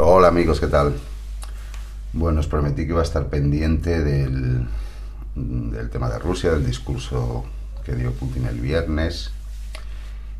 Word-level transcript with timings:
Hola 0.00 0.28
amigos, 0.28 0.60
¿qué 0.60 0.68
tal? 0.68 0.94
Bueno, 2.12 2.38
os 2.38 2.46
prometí 2.46 2.84
que 2.84 2.92
iba 2.92 3.00
a 3.00 3.02
estar 3.02 3.26
pendiente 3.26 3.98
del, 3.98 4.68
del 5.34 5.90
tema 5.90 6.08
de 6.08 6.20
Rusia, 6.20 6.52
del 6.52 6.64
discurso 6.64 7.44
que 7.84 7.96
dio 7.96 8.12
Putin 8.12 8.46
el 8.46 8.60
viernes. 8.60 9.32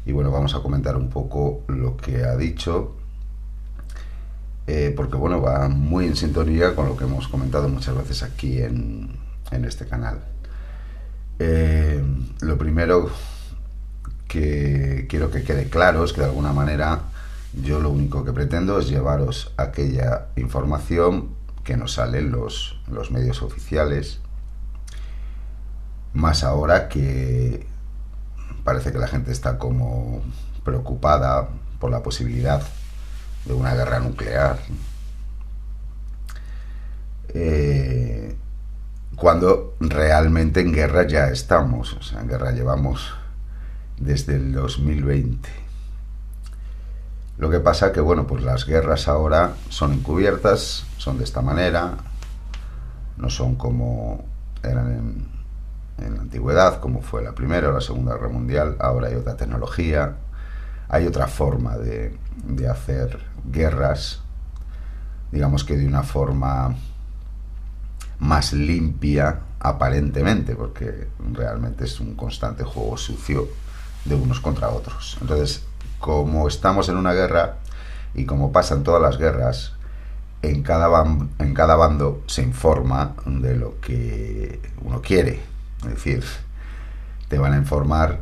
Y 0.07 0.13
bueno, 0.13 0.31
vamos 0.31 0.55
a 0.55 0.61
comentar 0.61 0.97
un 0.97 1.11
poco 1.11 1.65
lo 1.67 1.97
que 1.97 2.23
ha 2.23 2.37
dicho, 2.37 2.95
eh, 4.69 4.95
porque 4.97 5.17
bueno, 5.17 5.43
va 5.43 5.69
muy 5.69 6.07
en 6.07 6.15
sintonía 6.15 6.77
con 6.77 6.87
lo 6.87 6.97
que 6.97 7.03
hemos 7.03 7.27
comentado 7.27 7.69
muchas 7.69 7.97
veces 7.97 8.23
aquí 8.23 8.63
en, 8.63 9.11
en 9.51 9.65
este 9.65 9.89
canal. 9.89 10.21
Eh, 11.41 12.01
lo 12.43 12.57
primero 12.59 13.11
que 14.29 15.07
quiero 15.09 15.33
que 15.33 15.43
quede 15.43 15.69
claro 15.69 16.05
es 16.05 16.13
que 16.13 16.21
de 16.21 16.29
alguna 16.29 16.53
manera 16.53 17.01
yo 17.55 17.81
lo 17.81 17.91
único 17.91 18.25
que 18.25 18.33
pretendo 18.33 18.79
es 18.79 18.89
llevaros 18.89 19.53
aquella 19.57 20.27
información 20.37 21.31
que 21.65 21.77
nos 21.77 21.95
sale 21.95 22.19
en 22.19 22.31
los, 22.31 22.81
los 22.91 23.11
medios 23.11 23.43
oficiales, 23.43 24.21
más 26.15 26.45
ahora 26.45 26.89
que 26.89 27.67
parece 28.65 28.93
que 28.93 28.99
la 28.99 29.09
gente 29.09 29.33
está 29.33 29.59
como 29.59 30.23
preocupada 30.65 31.49
por 31.79 31.91
la 31.91 32.03
posibilidad 32.03 32.63
de 33.45 33.53
una 33.53 33.75
guerra 33.75 34.01
nuclear. 34.01 34.59
Eh, 37.31 38.37
cuando 39.17 39.75
realmente 39.81 40.61
en 40.61 40.73
guerra 40.73 41.07
ya 41.07 41.29
estamos, 41.29 41.95
o 41.95 42.03
sea, 42.03 42.21
en 42.21 42.29
guerra 42.29 42.53
llevamos 42.53 43.13
desde 43.99 44.37
el 44.37 44.53
2020. 44.53 45.68
Lo 47.39 47.49
que 47.51 47.61
pasa 47.61 47.93
que, 47.93 48.01
bueno, 48.01 48.27
pues 48.27 48.43
las 48.43 48.67
guerras 48.67 49.07
ahora 49.07 49.55
son 49.69 49.93
encubiertas, 49.93 50.85
son 50.97 51.19
de 51.19 51.25
esta 51.25 51.41
manera, 51.41 51.97
no 53.17 53.31
son 53.31 53.55
como 53.55 54.25
eran 54.63 54.93
en, 54.93 56.05
en 56.05 56.15
la 56.17 56.23
antigüedad, 56.23 56.81
como 56.81 57.01
fue 57.01 57.23
la 57.23 57.33
Primera 57.33 57.69
o 57.69 57.73
la 57.73 57.81
Segunda 57.81 58.15
Guerra 58.15 58.29
Mundial, 58.29 58.77
ahora 58.81 59.09
hay 59.09 59.15
otra 59.15 59.37
tecnología, 59.37 60.17
hay 60.89 61.07
otra 61.07 61.29
forma 61.29 61.77
de, 61.77 62.19
de 62.45 62.69
hacer 62.69 63.21
guerras, 63.45 64.21
digamos 65.31 65.63
que 65.63 65.77
de 65.77 65.87
una 65.87 66.03
forma 66.03 66.75
más 68.19 68.53
limpia 68.53 69.41
aparentemente, 69.61 70.57
porque 70.57 71.09
realmente 71.33 71.85
es 71.85 72.01
un 72.01 72.15
constante 72.15 72.65
juego 72.65 72.97
sucio 72.97 73.49
de 74.05 74.15
unos 74.15 74.41
contra 74.41 74.71
otros. 74.71 75.19
Entonces, 75.21 75.68
como 75.99 76.49
estamos 76.49 76.89
en 76.89 76.97
una 76.97 77.13
guerra 77.13 77.57
y 78.15 78.25
como 78.25 78.53
pasa 78.53 78.75
en 78.75 78.83
todas 78.83 79.03
las 79.03 79.19
guerras, 79.19 79.73
en 80.43 80.63
cada, 80.63 81.05
en 81.39 81.55
cada 81.55 81.77
bando 81.77 82.23
se 82.27 82.43
informa 82.43 83.15
de 83.27 83.57
lo 83.57 83.81
que 83.81 84.61
uno 84.83 85.03
quiere. 85.03 85.41
Es 85.83 85.91
decir, 85.91 86.25
te 87.29 87.39
van 87.39 87.53
a 87.53 87.57
informar, 87.57 88.21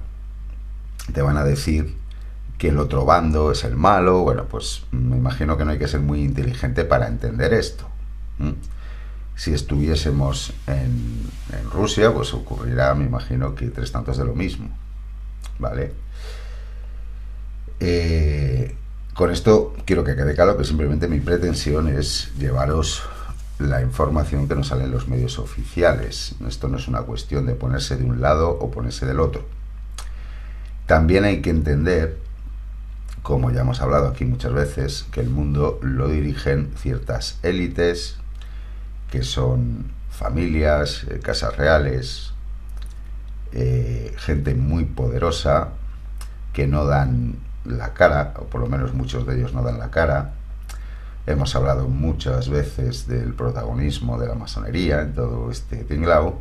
te 1.12 1.22
van 1.22 1.36
a 1.36 1.44
decir 1.44 1.96
que 2.58 2.68
el 2.68 2.78
otro 2.78 3.04
bando 3.04 3.52
es 3.52 3.64
el 3.64 3.76
malo. 3.76 4.20
Bueno, 4.20 4.44
pues 4.44 4.84
me 4.90 5.16
imagino 5.16 5.56
que 5.56 5.64
no 5.64 5.72
hay 5.72 5.78
que 5.78 5.88
ser 5.88 6.00
muy 6.00 6.22
inteligente 6.22 6.84
para 6.84 7.06
entender 7.06 7.52
esto. 7.52 7.86
Si 9.34 9.52
estuviésemos 9.52 10.54
en, 10.66 11.30
en 11.52 11.70
Rusia, 11.70 12.12
pues 12.12 12.32
ocurrirá, 12.32 12.94
me 12.94 13.04
imagino, 13.04 13.54
que 13.54 13.66
tres 13.68 13.92
tantos 13.92 14.16
de 14.16 14.24
lo 14.24 14.34
mismo. 14.34 14.68
¿Vale? 15.58 15.92
Eh, 17.80 18.74
con 19.14 19.30
esto 19.30 19.74
quiero 19.84 20.04
que 20.04 20.14
quede 20.14 20.34
claro 20.34 20.56
que 20.56 20.64
simplemente 20.64 21.08
mi 21.08 21.20
pretensión 21.20 21.88
es 21.88 22.32
llevaros 22.38 23.02
la 23.58 23.80
información 23.80 24.48
que 24.48 24.54
nos 24.54 24.68
sale 24.68 24.84
en 24.84 24.90
los 24.90 25.08
medios 25.08 25.38
oficiales. 25.38 26.34
Esto 26.46 26.68
no 26.68 26.76
es 26.76 26.88
una 26.88 27.02
cuestión 27.02 27.46
de 27.46 27.54
ponerse 27.54 27.96
de 27.96 28.04
un 28.04 28.20
lado 28.20 28.50
o 28.50 28.70
ponerse 28.70 29.06
del 29.06 29.20
otro. 29.20 29.46
También 30.86 31.24
hay 31.24 31.40
que 31.40 31.50
entender, 31.50 32.18
como 33.22 33.50
ya 33.50 33.62
hemos 33.62 33.80
hablado 33.80 34.08
aquí 34.08 34.24
muchas 34.24 34.52
veces, 34.52 35.06
que 35.10 35.20
el 35.20 35.30
mundo 35.30 35.80
lo 35.82 36.08
dirigen 36.08 36.70
ciertas 36.76 37.38
élites, 37.42 38.16
que 39.10 39.22
son 39.22 39.86
familias, 40.10 41.04
eh, 41.10 41.20
casas 41.22 41.56
reales, 41.56 42.32
eh, 43.52 44.14
gente 44.18 44.54
muy 44.54 44.84
poderosa, 44.84 45.70
que 46.52 46.66
no 46.66 46.84
dan 46.84 47.36
la 47.68 47.92
cara, 47.94 48.34
o 48.38 48.44
por 48.44 48.60
lo 48.60 48.66
menos 48.66 48.94
muchos 48.94 49.26
de 49.26 49.36
ellos 49.36 49.54
no 49.54 49.62
dan 49.62 49.78
la 49.78 49.90
cara. 49.90 50.32
Hemos 51.26 51.56
hablado 51.56 51.88
muchas 51.88 52.48
veces 52.48 53.08
del 53.08 53.34
protagonismo 53.34 54.18
de 54.18 54.28
la 54.28 54.34
masonería 54.34 55.02
en 55.02 55.14
todo 55.14 55.50
este 55.50 55.84
tinglao. 55.84 56.40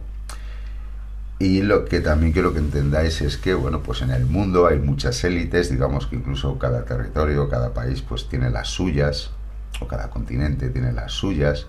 Y 1.37 1.63
lo 1.63 1.85
que 1.85 1.99
también 1.99 2.31
quiero 2.31 2.53
que 2.53 2.59
entendáis 2.59 3.21
es 3.21 3.37
que, 3.37 3.53
bueno, 3.53 3.81
pues 3.81 4.01
en 4.01 4.11
el 4.11 4.25
mundo 4.25 4.67
hay 4.67 4.79
muchas 4.79 5.21
élites, 5.23 5.69
digamos 5.69 6.07
que 6.07 6.15
incluso 6.15 6.57
cada 6.59 6.85
territorio, 6.85 7.49
cada 7.49 7.73
país, 7.73 8.01
pues 8.01 8.29
tiene 8.29 8.49
las 8.49 8.69
suyas, 8.69 9.31
o 9.81 9.87
cada 9.87 10.09
continente 10.09 10.69
tiene 10.69 10.93
las 10.93 11.11
suyas. 11.11 11.67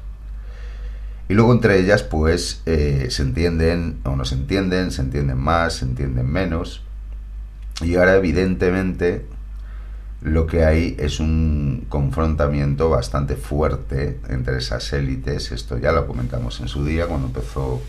Y 1.29 1.35
luego 1.35 1.53
entre 1.53 1.81
ellas, 1.81 2.05
pues 2.05 2.63
eh, 2.67 3.09
se 3.11 3.23
entienden 3.23 3.99
o 4.05 4.15
no 4.15 4.25
se 4.25 4.37
entienden, 4.37 4.93
se 4.93 5.03
entienden 5.03 5.39
más, 5.39 5.75
se 5.75 5.85
entienden 5.85 6.31
menos. 6.31 6.83
Y 7.83 7.97
ahora, 7.97 8.15
evidentemente, 8.15 9.27
lo 10.23 10.47
que 10.47 10.65
hay 10.65 10.97
es 10.99 11.21
un 11.21 11.87
confrontamiento 11.89 12.89
bastante 12.89 13.37
fuerte 13.37 14.19
entre 14.29 14.59
esas 14.59 14.93
élites. 14.93 15.53
Esto 15.53 15.79
ya 15.79 15.93
lo 15.93 16.07
comentamos 16.07 16.61
en 16.61 16.69
su 16.69 16.85
día 16.85 17.07
cuando 17.07 17.29
empezó, 17.29 17.81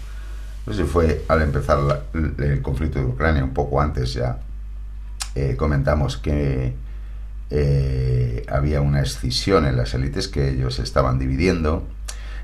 no 0.66 0.74
sé 0.74 0.84
si 0.84 0.88
fue 0.88 1.26
al 1.28 1.42
empezar 1.42 2.06
el 2.14 2.62
conflicto 2.62 3.00
de 3.00 3.06
Ucrania, 3.06 3.44
un 3.44 3.54
poco 3.54 3.82
antes 3.82 4.14
ya, 4.14 4.40
eh, 5.36 5.56
comentamos 5.56 6.18
que 6.18 6.74
eh, 7.50 8.46
había 8.50 8.82
una 8.82 9.02
escisión 9.02 9.66
en 9.66 9.78
las 9.78 9.94
élites 9.94 10.28
que 10.28 10.50
ellos 10.50 10.80
estaban 10.80 11.20
dividiendo. 11.20 11.84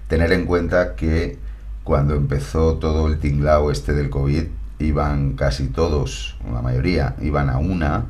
Tener 0.08 0.32
en 0.32 0.46
cuenta 0.46 0.96
que 0.96 1.38
cuando 1.84 2.16
empezó 2.16 2.76
todo 2.76 3.08
el 3.08 3.20
tinglao 3.20 3.72
este 3.72 3.94
del 3.94 4.10
COVID, 4.10 4.44
iban 4.80 5.34
casi 5.34 5.68
todos, 5.68 6.38
la 6.52 6.62
mayoría, 6.62 7.16
iban 7.22 7.50
a 7.50 7.58
una 7.58 8.06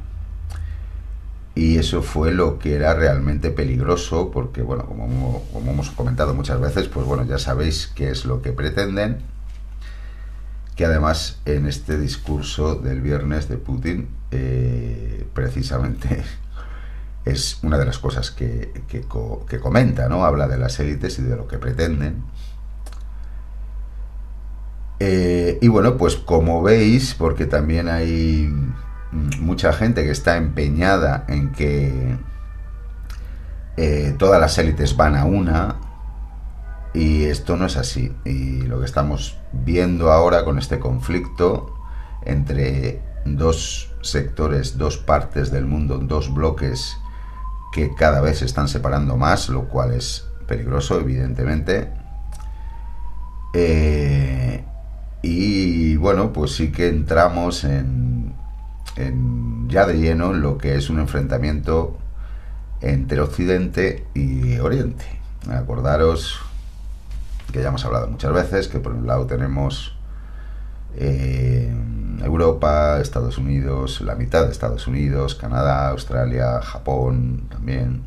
y 1.56 1.78
eso 1.78 2.02
fue 2.02 2.31
lo 2.31 2.58
que 2.58 2.75
era 2.75 2.96
realmente 2.96 3.52
peligroso 3.52 4.31
porque 4.31 4.62
bueno 4.62 4.86
como, 4.86 5.44
hemos 5.56 5.91
comentado 5.91 6.34
muchas 6.34 6.59
veces 6.59 6.88
pues 6.88 7.06
bueno 7.06 7.25
ya 7.25 7.38
sabéis 7.38 7.91
qué 7.94 8.09
es 8.09 8.25
lo 8.25 8.41
que 8.41 8.52
pretenden 8.53 9.19
que 10.75 10.86
además 10.86 11.40
en 11.46 11.68
este 11.68 12.00
discurso 12.00 12.75
del 12.75 13.02
viernes 13.02 13.47
de 13.50 13.58
Putin 13.58 14.09
eh, 14.31 15.28
precisamente 15.34 16.24
es 17.25 17.59
una 17.62 17.78
de 17.78 17.85
las 17.85 18.00
cosas 18.00 18.31
que, 18.31 18.84
que, 18.88 19.06
que 19.47 19.59
comenta 19.59 20.09
no 20.09 20.25
habla 20.25 20.47
de 20.47 20.58
las 20.58 20.80
élites 20.80 21.20
y 21.20 21.22
de 21.22 21.35
lo 21.35 21.47
que 21.47 21.58
pretenden. 21.58 22.24
Eh, 25.00 25.59
y 25.62 25.68
bueno 25.68 25.97
pues 25.97 26.16
como 26.16 26.64
veis 26.64 27.14
porque 27.14 27.46
también 27.46 27.90
hay 27.90 28.50
mucha 29.40 29.74
gente 29.74 30.03
que 30.03 30.12
está 30.12 30.38
empeñada 30.38 31.25
en 31.28 31.51
que 31.51 32.18
eh, 33.78 34.16
todas 34.18 34.40
las 34.40 34.57
élites 34.57 34.96
van 34.96 35.16
a 35.16 35.25
una 35.25 35.78
y 36.94 37.25
esto 37.25 37.57
no 37.57 37.66
es 37.66 37.78
así. 37.78 38.16
Y 38.25 38.62
lo 38.62 38.79
que 38.79 38.85
estamos 38.85 39.38
viendo 39.52 40.12
ahora 40.12 40.44
con 40.44 40.59
este 40.59 40.79
conflicto 40.79 41.73
entre 42.23 43.02
dos 43.25 43.91
sectores, 44.02 44.78
dos 44.78 44.97
partes 44.97 45.52
del 45.52 45.66
mundo, 45.66 45.97
dos 45.97 46.34
bloques 46.34 46.97
que 47.72 47.96
cada 47.96 48.22
vez 48.22 48.40
se 48.40 48.46
están 48.46 48.68
separando 48.68 49.18
más, 49.18 49.50
lo 49.50 49.68
cual 49.68 49.94
es 49.94 50.28
peligroso, 50.47 50.99
evidentemente. 50.99 51.91
Eh, 53.53 54.64
y 55.23 55.96
bueno, 55.96 56.34
pues 56.34 56.52
sí 56.55 56.72
que 56.72 56.88
entramos 56.90 57.64
en, 57.64 58.35
en, 58.96 59.70
ya 59.70 59.85
de 59.85 59.96
lleno 59.96 60.34
en 60.34 60.41
lo 60.41 60.58
que 60.58 60.76
es 60.76 60.90
un 60.90 61.00
enfrentamiento 61.00 61.97
entre 62.82 63.22
Occidente 63.22 64.06
y 64.14 64.58
Oriente. 64.59 65.06
Acordaros 65.50 66.40
que 67.52 67.62
ya 67.62 67.68
hemos 67.68 67.85
hablado 67.85 68.08
muchas 68.08 68.34
veces, 68.34 68.68
que 68.68 68.80
por 68.80 68.94
un 68.94 69.06
lado 69.06 69.28
tenemos 69.28 69.96
eh, 70.96 71.74
Europa, 72.24 73.00
Estados 73.00 73.38
Unidos, 73.38 74.02
la 74.02 74.16
mitad 74.16 74.46
de 74.46 74.52
Estados 74.52 74.88
Unidos, 74.88 75.36
Canadá, 75.36 75.90
Australia, 75.90 76.62
Japón 76.62 77.47
también, 77.50 78.03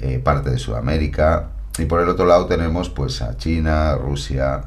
eh, 0.00 0.18
parte 0.18 0.50
de 0.50 0.58
Sudamérica, 0.58 1.50
y 1.78 1.86
por 1.86 2.00
el 2.00 2.08
otro 2.08 2.26
lado 2.26 2.46
tenemos 2.46 2.88
pues 2.90 3.22
a 3.22 3.36
China, 3.36 3.94
Rusia, 3.96 4.64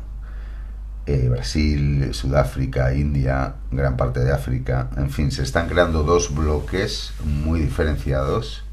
eh, 1.07 1.30
Brasil, 1.30 2.13
Sudáfrica, 2.13 2.94
India, 2.94 3.56
gran 3.71 3.95
parte 3.95 4.19
de 4.19 4.33
África, 4.33 4.89
en 4.98 5.09
fin, 5.09 5.31
se 5.31 5.42
están 5.42 5.69
creando 5.69 6.04
dos 6.04 6.36
bloques 6.36 7.13
muy 7.24 7.62
diferenciados. 7.62 8.65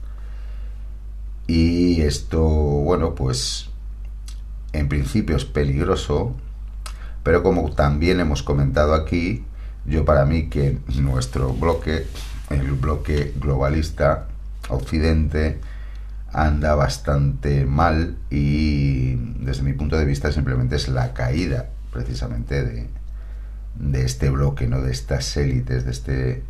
Y 1.46 2.00
esto, 2.02 2.42
bueno, 2.42 3.14
pues 3.14 3.70
en 4.72 4.88
principio 4.88 5.36
es 5.36 5.44
peligroso, 5.44 6.34
pero 7.22 7.44
como 7.44 7.70
también 7.70 8.19
hemos 8.19 8.42
comentado 8.42 8.94
aquí, 8.94 9.44
yo 9.86 10.04
para 10.04 10.25
mí 10.25 10.48
que 10.48 10.78
nuestro 10.88 11.52
bloque, 11.52 12.04
el 12.50 12.72
bloque 12.72 13.32
globalista 13.36 14.26
occidente, 14.70 15.60
anda 16.32 16.75
bastante 16.75 17.64
mal 17.64 18.16
y 18.28 19.14
desde 19.38 19.62
mi 19.62 19.72
punto 19.75 19.96
de 19.96 20.04
vista 20.04 20.32
simplemente 20.32 20.75
es 20.75 20.88
la 20.88 21.14
caída 21.14 21.69
precisamente 21.94 22.62
de, 22.62 22.88
de 23.76 24.05
este 24.05 24.29
bloque, 24.29 24.67
¿no? 24.67 24.82
de 24.82 24.93
estas 24.93 25.35
élites, 25.38 25.87
de 25.87 25.91
este 25.91 26.43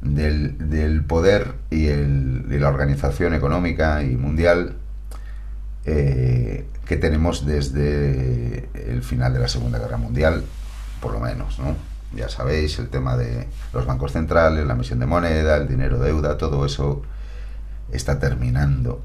del, 0.00 1.04
poder 1.06 1.54
y, 1.70 1.88
la 1.88 2.68
organización 2.68 3.34
económica 3.34 4.02
y 4.02 4.16
mundial 4.16 4.76
eh, 5.84 6.66
que 6.86 6.96
tenemos 6.96 7.46
desde 7.46 8.68
el 8.74 9.02
final 9.02 9.32
de 9.32 9.40
la 9.40 9.48
Segunda 9.48 9.78
Guerra 9.78 9.96
Mundial, 9.96 10.44
por 11.00 11.12
lo 11.12 11.20
menos, 11.20 11.58
¿no? 11.58 11.76
Ya 12.14 12.28
sabéis, 12.28 12.78
el 12.78 12.88
tema 12.88 13.16
de 13.16 13.48
los 13.74 13.84
bancos 13.84 14.12
centrales, 14.12 14.66
la 14.66 14.72
emisión 14.72 14.98
de 14.98 15.06
moneda, 15.06 15.56
el 15.56 15.68
dinero 15.68 15.98
deuda, 15.98 16.38
todo 16.38 16.64
eso 16.64 17.02
está 17.92 18.18
terminando. 18.18 19.02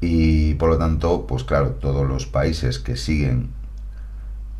Y 0.00 0.54
por 0.54 0.70
lo 0.70 0.78
tanto, 0.78 1.26
pues 1.26 1.44
claro, 1.44 1.72
todos 1.72 2.08
los 2.08 2.26
países 2.26 2.78
que 2.78 2.96
siguen 2.96 3.50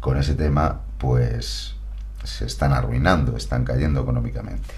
con 0.00 0.18
ese 0.18 0.34
tema, 0.34 0.80
pues 0.98 1.74
se 2.24 2.44
están 2.44 2.72
arruinando, 2.72 3.36
están 3.36 3.64
cayendo 3.64 4.00
económicamente. 4.00 4.74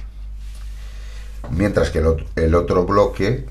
Mientras 1.51 1.91
que 1.91 1.99
el 2.37 2.55
otro, 2.55 2.87
bloque 2.87 3.47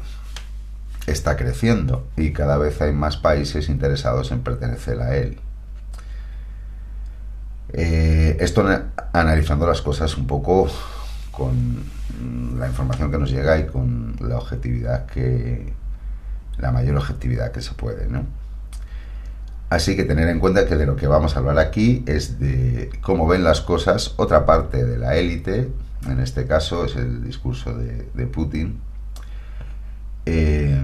está 1.07 1.36
creciendo 1.36 2.07
y 2.16 2.31
cada 2.33 2.57
vez 2.57 2.81
hay 2.81 2.94
más 2.94 3.18
países 3.18 3.68
interesados 3.68 4.31
en 4.31 4.42
pertenecer 4.42 5.01
a 5.01 5.16
él. 5.16 5.39
Eh, 7.74 8.38
esto 8.39 8.66
analizando 9.13 9.68
las 9.68 9.81
cosas 9.81 10.18
un 10.18 10.27
poco 10.27 10.69
con 11.31 11.83
la 12.57 12.68
información 12.68 13.12
que 13.12 13.18
nos 13.18 13.31
llega 13.31 13.60
y 13.60 13.68
con 13.68 14.16
la 14.19 14.38
objetividad 14.38 15.06
que 15.06 15.74
la 16.57 16.71
mayor 16.71 16.98
objetividad 16.98 17.51
que 17.51 17.62
se 17.62 17.74
puede, 17.74 18.07
¿no? 18.07 18.25
Así 19.69 19.95
que 19.95 20.04
tener 20.04 20.30
en 20.30 20.39
cuenta 20.39 20.66
que 20.66 20.75
de 20.75 20.88
lo 20.88 20.95
que 20.95 21.07
vamos 21.07 21.36
a 21.36 21.39
hablar 21.39 21.60
aquí 21.60 22.04
es 22.07 22.39
de 22.39 22.89
cómo 23.01 23.27
ven 23.27 23.44
las 23.44 23.62
cosas 23.62 24.16
otra 24.18 24.45
parte 24.45 24.83
de 24.83 24.98
la 24.98 25.16
élite, 25.16 25.69
en 26.07 26.19
este 26.19 26.45
caso 26.45 26.86
es 26.86 26.95
el 26.95 27.24
discurso 27.24 27.77
de, 27.77 28.25
Putin. 28.27 28.80
Eh, 30.25 30.83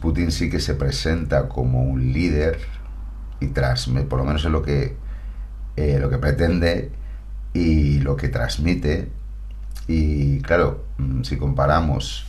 Putin 0.00 0.32
sí 0.32 0.48
que 0.48 0.60
se 0.60 0.74
presenta 0.74 1.48
como 1.48 1.82
un 1.82 2.12
líder 2.12 2.58
y 3.40 3.48
transmite, 3.48 4.06
por 4.06 4.20
lo 4.20 4.24
menos 4.24 4.44
es 4.44 4.50
lo 4.50 4.62
que, 4.62 4.96
eh, 5.76 5.98
lo 6.00 6.08
que 6.08 6.18
pretende 6.18 6.92
y 7.52 8.00
lo 8.00 8.16
que 8.16 8.28
transmite. 8.28 9.10
Y 9.86 10.40
claro, 10.40 10.84
mm, 10.98 11.22
si 11.22 11.36
comparamos 11.36 12.26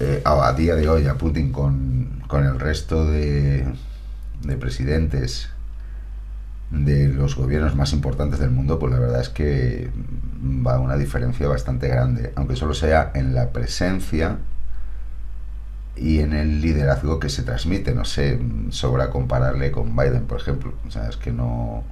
eh, 0.00 0.22
a, 0.24 0.52
día 0.54 0.74
de 0.74 0.88
hoy 0.88 1.06
a 1.06 1.14
Putin 1.14 1.52
con, 1.52 2.22
con 2.26 2.44
el 2.44 2.58
resto 2.58 3.06
de, 3.06 3.66
de 4.42 4.56
presidentes 4.56 5.50
de 6.70 7.08
los 7.08 7.36
gobiernos 7.36 7.74
más 7.76 7.92
importantes 7.92 8.38
del 8.38 8.50
mundo, 8.50 8.78
pues 8.78 8.92
la 8.92 8.98
verdad 8.98 9.20
es 9.20 9.28
que 9.28 9.90
va 10.66 10.78
una 10.78 10.96
diferencia 10.96 11.48
bastante 11.48 11.88
grande, 11.88 12.32
aunque 12.36 12.56
solo 12.56 12.74
sea 12.74 13.10
en 13.14 13.34
la 13.34 13.50
presencia 13.50 14.38
y 15.96 16.20
en 16.20 16.32
el 16.32 16.60
liderazgo 16.60 17.20
que 17.20 17.28
se 17.28 17.42
transmite. 17.42 17.94
No 17.94 18.04
sé, 18.04 18.40
sobra 18.70 19.10
compararle 19.10 19.70
con 19.70 19.94
Biden, 19.96 20.24
por 20.24 20.40
ejemplo. 20.40 20.74
O 20.86 20.90
sea, 20.90 21.08
es 21.08 21.16
que 21.16 21.32
no, 21.32 21.84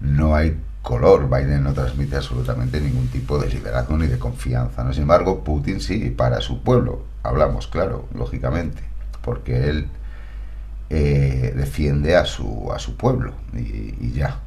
no 0.00 0.34
hay 0.34 0.58
color. 0.82 1.28
Biden 1.28 1.64
no 1.64 1.72
transmite 1.72 2.16
absolutamente 2.16 2.80
ningún 2.80 3.08
tipo 3.08 3.38
de 3.38 3.48
liderazgo 3.48 3.96
ni 3.96 4.06
de 4.06 4.18
confianza. 4.18 4.84
¿no? 4.84 4.92
Sin 4.92 5.02
embargo, 5.02 5.44
Putin 5.44 5.80
sí, 5.80 6.10
para 6.10 6.40
su 6.40 6.62
pueblo. 6.62 7.04
Hablamos, 7.22 7.66
claro, 7.66 8.08
lógicamente, 8.14 8.82
porque 9.22 9.68
él 9.68 9.88
eh, 10.90 11.52
defiende 11.56 12.16
a 12.16 12.24
su, 12.24 12.72
a 12.72 12.78
su 12.78 12.96
pueblo 12.96 13.34
y, 13.52 14.12
ya. 14.12 14.38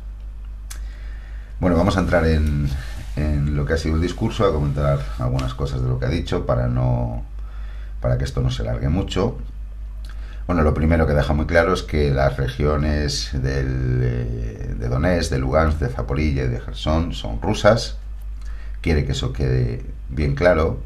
Bueno, 1.60 1.78
vamos 1.78 1.98
a 1.98 2.00
entrar 2.00 2.26
en, 2.26 2.68
en, 3.16 3.56
lo 3.56 3.66
que 3.66 3.74
ha 3.74 3.78
sido 3.78 3.96
el 3.96 4.02
discurso, 4.02 4.46
a 4.46 4.52
comentar 4.52 5.00
algunas 5.20 5.54
cosas 5.54 5.84
de 5.84 5.88
lo 5.88 6.00
que 6.00 6.06
ha 6.06 6.10
dicho 6.10 6.48
para 6.48 6.68
no 6.68 7.24
para 8.00 8.18
que 8.18 8.24
esto 8.24 8.42
no 8.42 8.50
se 8.50 8.64
largue 8.64 8.90
mucho. 8.90 9.38
Bueno, 10.52 10.64
lo 10.64 10.74
primero 10.74 11.08
que 11.08 11.14
deja 11.14 11.32
muy 11.34 11.46
claro 11.46 11.74
es 11.74 11.82
que 11.82 12.12
las 12.12 12.36
regiones 12.36 13.30
del, 13.32 14.02
eh, 14.04 14.76
de 14.78 14.90
Donetsk, 14.90 15.32
de 15.32 15.40
Lugansk, 15.40 15.80
de 15.80 15.88
Zaporilla 15.88 16.44
y 16.44 16.48
de 16.50 16.60
Gerson 16.60 17.14
son 17.14 17.42
rusas. 17.42 17.96
Quiere 18.82 19.06
que 19.06 19.14
eso 19.14 19.32
quede 19.32 19.86
bien 20.10 20.36
claro 20.36 20.82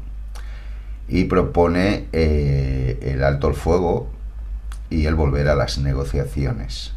y 1.08 1.24
propone 1.24 2.06
eh, 2.12 2.96
el 3.02 3.24
alto 3.24 3.48
el 3.48 3.56
fuego 3.56 4.08
y 4.88 5.06
el 5.06 5.16
volver 5.16 5.48
a 5.48 5.56
las 5.56 5.78
negociaciones. 5.78 6.92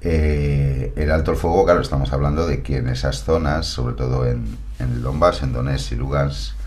Eh, 0.00 0.92
el 0.96 1.12
alto 1.12 1.30
el 1.30 1.36
fuego, 1.36 1.64
claro, 1.64 1.80
estamos 1.80 2.12
hablando 2.12 2.44
de 2.48 2.60
que 2.62 2.78
en 2.78 2.88
esas 2.88 3.22
zonas, 3.22 3.66
sobre 3.66 3.94
todo 3.94 4.26
en, 4.26 4.58
el 4.80 5.00
Donbass, 5.00 5.44
en 5.44 5.52
Donetsk 5.52 5.92
y 5.92 5.94
Lugansk, 5.94 6.59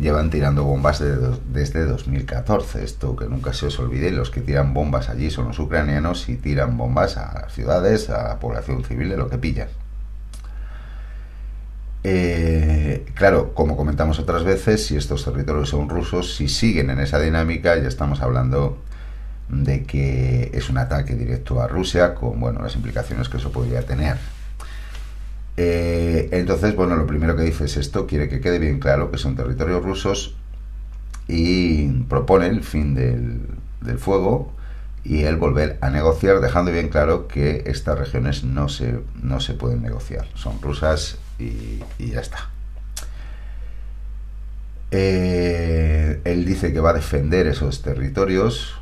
llevan 0.00 0.30
tirando 0.30 0.64
bombas 0.64 1.02
desde 1.52 1.86
2014. 1.86 2.84
Esto 2.84 3.16
que 3.16 3.26
nunca 3.26 3.52
se 3.52 3.66
os 3.66 3.78
olvide, 3.78 4.10
los 4.10 4.30
que 4.30 4.40
tiran 4.40 4.74
bombas 4.74 5.08
allí 5.08 5.30
son 5.30 5.48
los 5.48 5.58
ucranianos 5.58 6.28
y 6.28 6.36
tiran 6.36 6.76
bombas 6.76 7.16
a 7.16 7.42
las 7.42 7.52
ciudades, 7.52 8.10
a 8.10 8.28
la 8.28 8.38
población 8.38 8.84
civil, 8.84 9.08
de 9.08 9.16
lo 9.16 9.28
que 9.28 9.38
pillan. 9.38 9.68
Eh, 12.04 13.04
claro, 13.14 13.52
como 13.52 13.76
comentamos 13.76 14.18
otras 14.20 14.44
veces, 14.44 14.86
si 14.86 14.96
estos 14.96 15.24
territorios 15.24 15.70
son 15.70 15.88
rusos, 15.88 16.36
si 16.36 16.48
siguen 16.48 16.90
en 16.90 17.00
esa 17.00 17.18
dinámica, 17.18 17.76
ya 17.76 17.88
estamos 17.88 18.22
hablando 18.22 18.78
de 19.48 19.84
que 19.84 20.50
es 20.54 20.68
un 20.70 20.78
ataque 20.78 21.14
directo 21.14 21.60
a 21.60 21.68
Rusia, 21.68 22.14
con 22.14 22.38
bueno, 22.38 22.60
las 22.62 22.76
implicaciones 22.76 23.28
que 23.28 23.38
eso 23.38 23.50
podría 23.50 23.82
tener. 23.82 24.16
Eh, 25.56 26.28
entonces, 26.32 26.76
bueno, 26.76 26.96
lo 26.96 27.06
primero 27.06 27.36
que 27.36 27.42
dice 27.42 27.64
es 27.64 27.76
esto, 27.76 28.06
quiere 28.06 28.28
que 28.28 28.40
quede 28.40 28.58
bien 28.58 28.78
claro 28.78 29.10
que 29.10 29.18
son 29.18 29.36
territorios 29.36 29.82
rusos 29.82 30.36
y 31.28 31.88
propone 32.04 32.46
el 32.46 32.62
fin 32.62 32.94
del, 32.94 33.40
fuego 33.98 34.52
y 35.04 35.22
el 35.22 35.36
volver 35.36 35.78
a 35.80 35.90
negociar, 35.90 36.40
dejando 36.40 36.72
bien 36.72 36.88
claro 36.88 37.28
que 37.28 37.62
estas 37.66 37.98
regiones 37.98 38.44
no 38.44 38.68
se, 38.68 39.00
no 39.22 39.40
se 39.40 39.54
pueden 39.54 39.82
negociar, 39.82 40.26
son 40.34 40.60
rusas 40.60 41.18
y, 41.38 41.80
ya 41.98 42.20
está. 42.20 42.50
Eh, 44.90 46.20
él 46.24 46.44
dice 46.44 46.72
que 46.72 46.80
va 46.80 46.90
a 46.90 46.94
defender 46.94 47.46
esos 47.46 47.82
territorios, 47.82 48.76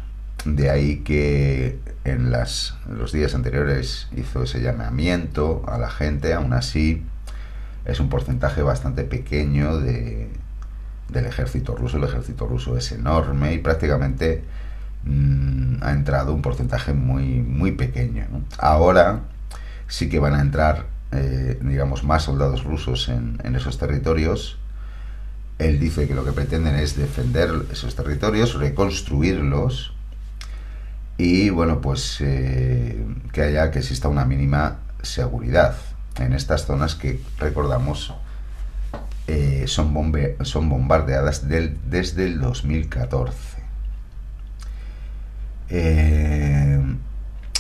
de 0.45 0.71
ahí 0.71 0.99
que 0.99 1.79
en, 2.05 2.31
las, 2.31 2.77
los 2.89 3.13
días 3.13 3.35
anteriores 3.35 4.09
hizo 4.17 4.43
ese 4.43 4.61
llamamiento 4.61 5.65
a 5.67 5.79
la 5.79 5.91
gente, 5.91 6.35
aún 6.35 6.53
así 6.53 7.03
es 7.85 8.01
un 8.01 8.09
porcentaje 8.09 8.63
bastante 8.63 9.05
pequeño 9.05 9.79
de, 9.79 10.29
del 11.09 11.27
ejército 11.27 11.75
ruso. 11.75 11.97
El 11.97 12.05
ejército 12.05 12.47
ruso 12.47 12.77
es 12.77 12.93
enorme 12.93 13.55
y 13.55 13.59
prácticamente 13.59 14.45
mm, 15.05 15.83
ha 15.83 15.93
entrado 15.93 16.35
un 16.35 16.43
porcentaje 16.43 16.93
muy, 16.93 17.41
muy 17.41 17.73
pequeño. 17.73 18.27
Ahora 18.59 19.21
sí 19.89 20.09
que 20.09 20.19
van 20.19 20.35
a 20.35 20.41
entrar, 20.41 20.87
eh, 21.13 21.59
digamos, 21.63 22.05
más 22.05 22.25
soldados 22.25 22.65
rusos 22.65 23.09
en, 23.09 23.39
en 23.45 23.57
esos 23.57 23.79
territorios. 23.79 24.59
Él 25.59 25.79
dice 25.79 26.09
que 26.09 26.15
lo 26.15 26.25
que 26.25 26.33
pretenden 26.33 26.75
es 26.75 26.97
defender 26.97 27.51
esos 27.71 27.95
territorios, 27.95 28.55
reconstruirlos 28.55 29.94
y 31.17 31.51
bueno, 31.51 31.81
pues 31.81 32.21
eh, 32.21 33.05
que 33.33 33.43
haya, 33.43 33.71
que 33.71 33.79
exista 33.79 34.09
una 34.09 34.25
mínima 34.25 34.79
seguridad 35.03 35.77
en 36.19 36.33
estas 36.33 36.67
zonas 36.67 36.95
que 36.95 37.21
recordamos 37.39 38.15
eh, 39.27 39.65
son, 39.67 40.13
son 40.43 40.69
bombardeadas 40.69 41.49
desde 41.49 42.25
el 42.25 42.41
2014. 42.41 43.33
Eh, 45.71 46.83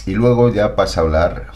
y 0.06 0.12
luego 0.12 0.52
ya 0.52 0.76
pasa 0.76 1.00
a 1.00 1.04
hablar 1.04 1.52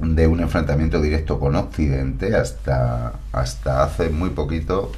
de 0.00 0.26
un 0.26 0.40
enfrentamiento 0.40 1.00
directo 1.00 1.38
con 1.38 1.56
Occidente 1.56 2.36
hasta, 2.36 3.12
hasta 3.32 3.84
hace 3.84 4.10
muy 4.10 4.30
poquito 4.30 4.92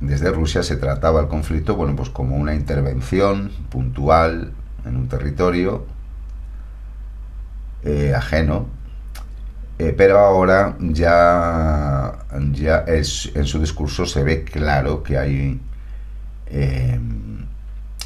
desde 0.00 0.30
Rusia 0.30 0.62
se 0.62 0.76
trataba 0.76 1.20
el 1.20 1.28
conflicto 1.28 1.74
bueno, 1.76 1.96
pues 1.96 2.10
como 2.10 2.36
una 2.36 2.54
intervención 2.54 3.50
puntual 3.70 4.52
en 4.84 4.96
un 4.96 5.08
territorio 5.08 5.86
eh, 7.84 8.14
ajeno 8.14 8.66
Eh, 9.78 9.94
pero 9.96 10.18
ahora 10.18 10.76
ya, 10.80 12.18
ya 12.52 12.78
es, 12.80 13.30
en 13.34 13.46
su 13.46 13.60
discurso 13.60 14.06
se 14.06 14.24
ve 14.24 14.44
claro 14.44 15.02
que 15.04 15.16
hay, 15.18 15.60
eh, 16.48 16.98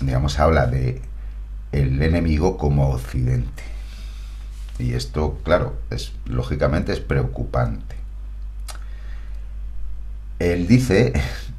digamos, 0.01 0.39
habla 0.39 0.67
de 0.67 1.01
el 1.73 2.03
enemigo 2.03 2.59
como 2.59 2.91
Occidente. 2.91 3.63
Y 4.79 4.95
esto, 4.95 5.39
claro, 5.45 5.77
es 5.91 6.13
lógicamente 6.27 6.93
es 6.93 7.01
preocupante. 7.01 7.97
Él 10.39 10.67
dice 10.67 11.13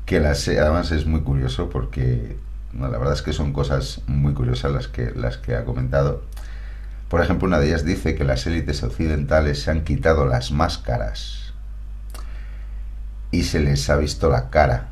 que 0.05 0.19
las 0.19 0.47
además 0.47 0.91
es 0.91 1.05
muy 1.05 1.21
curioso 1.21 1.69
porque 1.69 2.37
la 2.77 2.89
verdad 2.89 3.13
es 3.13 3.21
que 3.21 3.33
son 3.33 3.53
cosas 3.53 4.01
muy 4.07 4.33
curiosas 4.33 4.71
las 4.71 4.87
que 4.87 5.11
las 5.11 5.37
que 5.37 5.55
ha 5.55 5.65
comentado. 5.65 6.23
Por 7.09 7.21
ejemplo, 7.21 7.47
una 7.47 7.59
de 7.59 7.67
ellas 7.67 7.85
dice 7.85 8.15
que 8.15 8.23
las 8.23 8.47
élites 8.47 8.83
occidentales 8.83 9.61
se 9.61 9.71
han 9.71 9.83
quitado 9.83 10.25
las 10.25 10.51
máscaras 10.51 11.53
y 13.31 13.43
se 13.43 13.59
les 13.59 13.89
ha 13.89 13.97
visto 13.97 14.29
la 14.29 14.49
cara, 14.49 14.89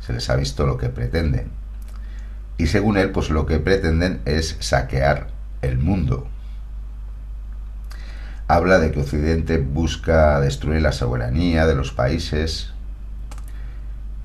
se 0.00 0.12
les 0.12 0.28
ha 0.30 0.36
visto 0.36 0.66
lo 0.66 0.76
que 0.76 0.88
pretenden. 0.88 1.50
Y 2.58 2.66
según 2.66 2.96
él, 2.96 3.10
pues 3.10 3.30
lo 3.30 3.46
que 3.46 3.58
pretenden 3.58 4.20
es 4.24 4.56
saquear 4.60 5.28
el 5.62 5.78
mundo. 5.78 6.28
Habla 8.48 8.78
de 8.78 8.90
que 8.90 9.00
Occidente 9.00 9.58
busca 9.58 10.40
destruir 10.40 10.82
la 10.82 10.92
soberanía 10.92 11.66
de 11.66 11.74
los 11.74 11.92
países. 11.92 12.72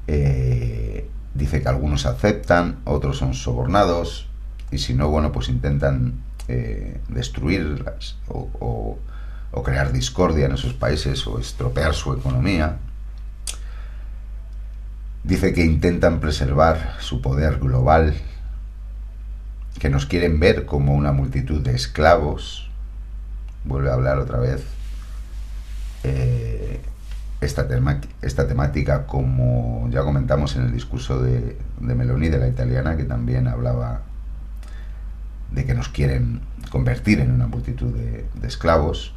Eh, 0.07 1.09
dice 1.33 1.61
que 1.61 1.69
algunos 1.69 2.05
aceptan, 2.05 2.79
otros 2.85 3.17
son 3.17 3.33
sobornados. 3.33 4.27
Y 4.71 4.79
si 4.79 4.93
no, 4.93 5.09
bueno, 5.09 5.31
pues 5.31 5.49
intentan 5.49 6.23
eh, 6.47 6.99
destruirlas 7.09 8.17
o, 8.27 8.99
crear 9.63 9.91
discordia 9.93 10.45
en 10.45 10.51
esos 10.51 10.73
países 10.73 11.25
o 11.25 11.39
estropear 11.39 11.93
su 11.93 12.13
economía. 12.13 12.77
Dice 15.23 15.53
que 15.53 15.63
intentan 15.63 16.19
preservar 16.19 16.97
su 16.99 17.21
poder 17.21 17.57
global, 17.57 18.13
que 19.79 19.89
nos 19.89 20.05
quieren 20.05 20.39
ver 20.39 20.65
como 20.65 20.93
una 20.93 21.13
multitud 21.13 21.61
de 21.61 21.73
esclavos. 21.73 22.69
Vuelve 23.63 23.89
a 23.89 23.93
hablar 23.93 24.19
otra 24.19 24.37
vez 24.37 24.63
eh, 26.03 26.79
esta, 27.45 27.67
temática, 28.47 29.05
como 29.05 29.87
ya 29.91 30.01
comentamos 30.03 30.55
en 30.55 30.63
el 30.63 30.73
discurso 30.73 31.21
de, 31.21 31.57
de 31.79 31.95
Meloni, 31.95 32.29
de 32.29 32.39
la 32.39 32.47
italiana, 32.47 32.97
que 32.97 33.03
también 33.03 33.47
hablaba 33.47 34.01
de 35.51 35.65
que 35.65 35.73
nos 35.73 35.89
quieren 35.89 36.41
convertir 36.69 37.19
en 37.19 37.31
una 37.31 37.47
multitud 37.47 37.93
de, 37.93 38.25
esclavos. 38.45 39.13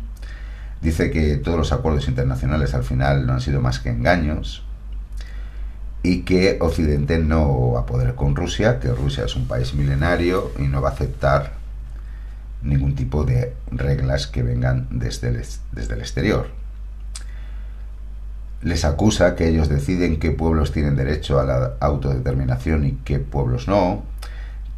Dice 0.81 1.11
que 1.11 1.37
todos 1.37 1.59
los 1.59 1.73
acuerdos 1.73 2.09
internacionales 2.09 2.75
al 2.75 2.85
final 2.85 3.27
no 3.27 3.35
han 3.35 3.41
sido 3.41 3.61
más 3.61 3.81
que 3.81 3.91
engaños 3.91 4.65
y 6.03 6.23
que 6.23 6.59
Occidente 6.61 7.19
no 7.19 7.73
va 7.73 7.81
a 7.81 7.87
poder 7.87 8.15
con 8.15 8.37
Rusia, 8.37 8.79
que 8.79 8.93
Rusia 8.93 9.25
es 9.25 9.35
un 9.35 9.49
país 9.49 9.75
milenario 9.75 10.53
y 10.59 10.63
no 10.63 10.81
va 10.81 10.91
a 10.91 10.93
aceptar 10.93 11.53
ningún 12.63 12.95
tipo 12.95 13.25
de 13.25 13.55
reglas 13.73 14.29
que 14.29 14.43
vengan 14.43 14.87
desde 14.91 15.29
el, 15.29 15.45
desde 15.73 15.95
el 15.95 16.01
exterior. 16.01 16.58
Les 18.63 18.85
acusa 18.85 19.37
que 19.37 19.49
ellos 19.49 19.69
deciden 19.69 20.19
qué 20.19 20.33
pueblos 20.33 20.73
tienen 20.73 20.97
derecho 20.97 21.39
a 21.39 21.45
la 21.45 21.73
autodeterminación 21.81 22.85
y 22.85 22.93
qué 23.05 23.21
pueblos 23.21 23.69
no, 23.69 24.03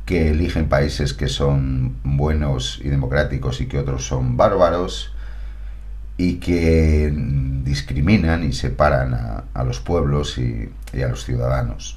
que 0.05 0.31
eligen 0.31 0.69
países 0.69 1.15
que 1.15 1.29
son 1.29 1.97
buenos 2.03 2.81
y 2.83 2.89
democráticos 2.89 3.61
y 3.61 3.67
que 3.67 3.79
otros 3.79 4.07
son 4.07 4.37
bárbaros 4.37 5.15
y 6.17 6.35
que 6.35 7.11
discriminan 7.65 8.45
y 8.45 8.53
separan 8.53 9.15
a, 9.55 9.65
los 9.65 9.81
pueblos 9.81 10.37
y, 10.37 10.71
a 11.01 11.09
los 11.09 11.25
ciudadanos. 11.25 11.97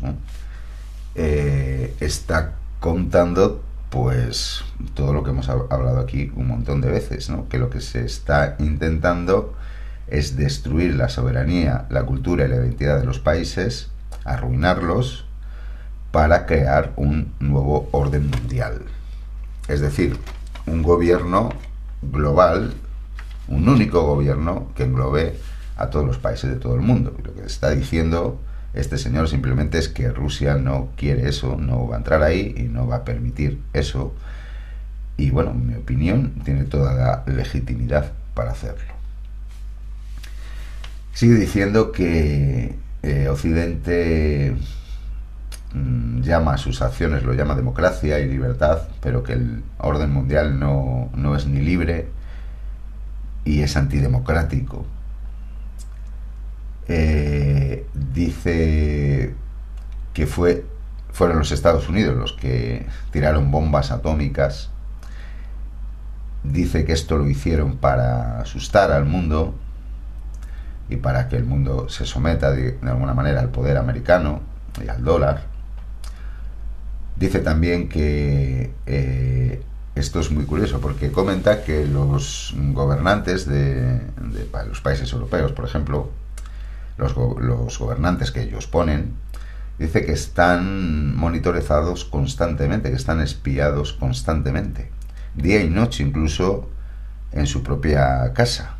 Eh, 1.16 1.96
está 2.00 2.54
contando 2.80 3.62
pues 3.90 4.63
todo 4.94 5.12
lo 5.13 5.24
que 5.24 5.32
hemos 5.32 5.50
hablado 5.50 6.00
aquí 6.00 6.32
un 6.36 6.48
montón 6.48 6.82
de 6.82 6.90
veces, 6.90 7.30
que 7.50 7.58
lo 7.58 7.70
que 7.70 7.82
se 7.82 8.06
está 8.06 8.56
intentando 8.60 9.56
es 10.13 10.38
destruir 10.38 10.96
la 10.96 11.10
soberanía, 11.10 11.88
la 11.89 12.03
cultura 12.03 12.46
y 12.46 12.48
la 12.48 12.58
identidad 12.58 13.00
de 13.00 13.05
los 13.05 13.17
países, 13.17 13.89
arruinarlos 14.24 15.25
para 16.12 16.46
crear 16.46 16.93
un 16.98 17.34
nuevo 17.39 17.89
orden 17.91 18.29
mundial. 18.29 18.84
Es 19.67 19.82
decir, 19.82 20.15
un 20.67 20.84
gobierno 20.84 21.50
global, 22.03 22.75
un 23.48 23.67
único 23.67 24.03
gobierno 24.03 24.67
que 24.75 24.84
englobe 24.84 25.36
a 25.77 25.89
todos 25.89 26.05
los 26.05 26.20
países 26.20 26.51
de 26.51 26.58
todo 26.58 26.75
el 26.75 26.82
mundo. 26.82 27.17
lo 27.24 27.34
que 27.34 27.41
está 27.41 27.72
diciendo 27.72 28.39
este 28.75 29.00
señor 29.00 29.27
simplemente 29.29 29.79
es 29.79 29.89
que 29.89 30.10
Rusia 30.10 30.55
no 30.55 30.89
quiere 30.96 31.27
eso, 31.27 31.55
no 31.58 31.88
va 31.88 31.96
a 31.96 31.98
entrar 31.98 32.22
ahí 32.22 32.53
y 32.55 32.63
no 32.63 32.86
va 32.86 32.98
a 32.98 33.05
permitir 33.05 33.60
eso. 33.74 34.13
Y 35.17 35.32
bueno, 35.32 35.51
en 35.51 35.67
mi 35.67 35.75
opinión, 35.75 36.34
tiene 36.43 36.65
toda 36.65 36.93
la 36.93 37.24
legitimidad 37.25 38.12
para 38.36 38.51
hacerlo. 38.51 38.93
Sigue 41.13 41.36
diciendo 41.36 41.91
que 41.91 42.75
eh, 43.03 43.27
Occidente 43.29 44.55
Mm, 45.74 46.22
llama 46.22 46.53
a 46.53 46.58
sus 46.58 46.82
acciones, 46.84 47.24
lo 47.24 47.34
llama 47.34 47.55
democracia 47.55 48.20
y 48.20 48.29
libertad, 48.29 48.84
pero 49.01 49.24
que 49.24 49.34
el 49.34 49.63
orden 49.79 50.12
mundial 50.12 50.60
no, 50.60 51.10
es 51.36 51.48
ni 51.48 51.62
libre 51.62 52.08
y 53.46 53.62
es 53.62 53.75
antidemocrático. 53.75 54.86
Eh, 56.88 57.88
dice 57.93 59.34
que 60.13 60.27
fue, 60.27 60.65
fueron 61.12 61.39
los 61.39 61.51
Estados 61.51 61.89
Unidos 61.89 62.15
los 62.17 62.34
que 62.34 62.86
tiraron 63.12 63.50
bombas 63.51 63.91
atómicas. 63.91 64.70
Dice 66.43 66.86
que 66.86 66.93
esto 66.93 67.17
lo 67.17 67.27
hicieron 67.29 67.77
para 67.77 68.41
asustar 68.41 68.91
al 68.91 69.05
mundo 69.05 69.55
y 70.94 70.98
para 70.98 71.28
que 71.28 71.36
el 71.36 71.46
mundo 71.46 71.90
se 71.90 72.06
someta 72.06 72.52
de 72.52 72.78
alguna 72.84 73.14
manera 73.14 73.42
al 73.42 73.50
poder 73.50 73.78
americano 73.78 74.42
y 74.84 74.88
al 74.88 75.04
dólar 75.04 75.54
Dice 77.16 77.40
también 77.40 77.90
que 77.90 78.74
eh, 78.86 79.62
esto 79.96 80.20
es 80.20 80.32
muy 80.32 80.46
curioso 80.46 80.80
porque 80.82 81.12
comenta 81.12 81.64
que 81.64 81.86
los 81.86 82.56
gobernantes 82.74 83.48
de, 83.48 84.02
los 84.68 84.82
países 84.82 85.12
europeos, 85.14 85.52
por 85.52 85.66
ejemplo, 85.66 86.10
los, 86.98 87.16
los, 87.16 87.78
gobernantes 87.78 88.32
que 88.32 88.42
ellos 88.42 88.66
ponen, 88.66 89.14
dice 89.78 90.06
que 90.06 90.12
están 90.12 91.16
monitorizados 91.16 92.04
constantemente, 92.04 92.90
que 92.90 92.96
están 92.96 93.22
espiados 93.22 93.94
constantemente, 93.94 94.90
día 95.36 95.62
y 95.62 95.70
noche, 95.70 96.04
incluso 96.04 96.70
en 97.32 97.46
su 97.46 97.62
propia 97.62 98.34
casa. 98.34 98.78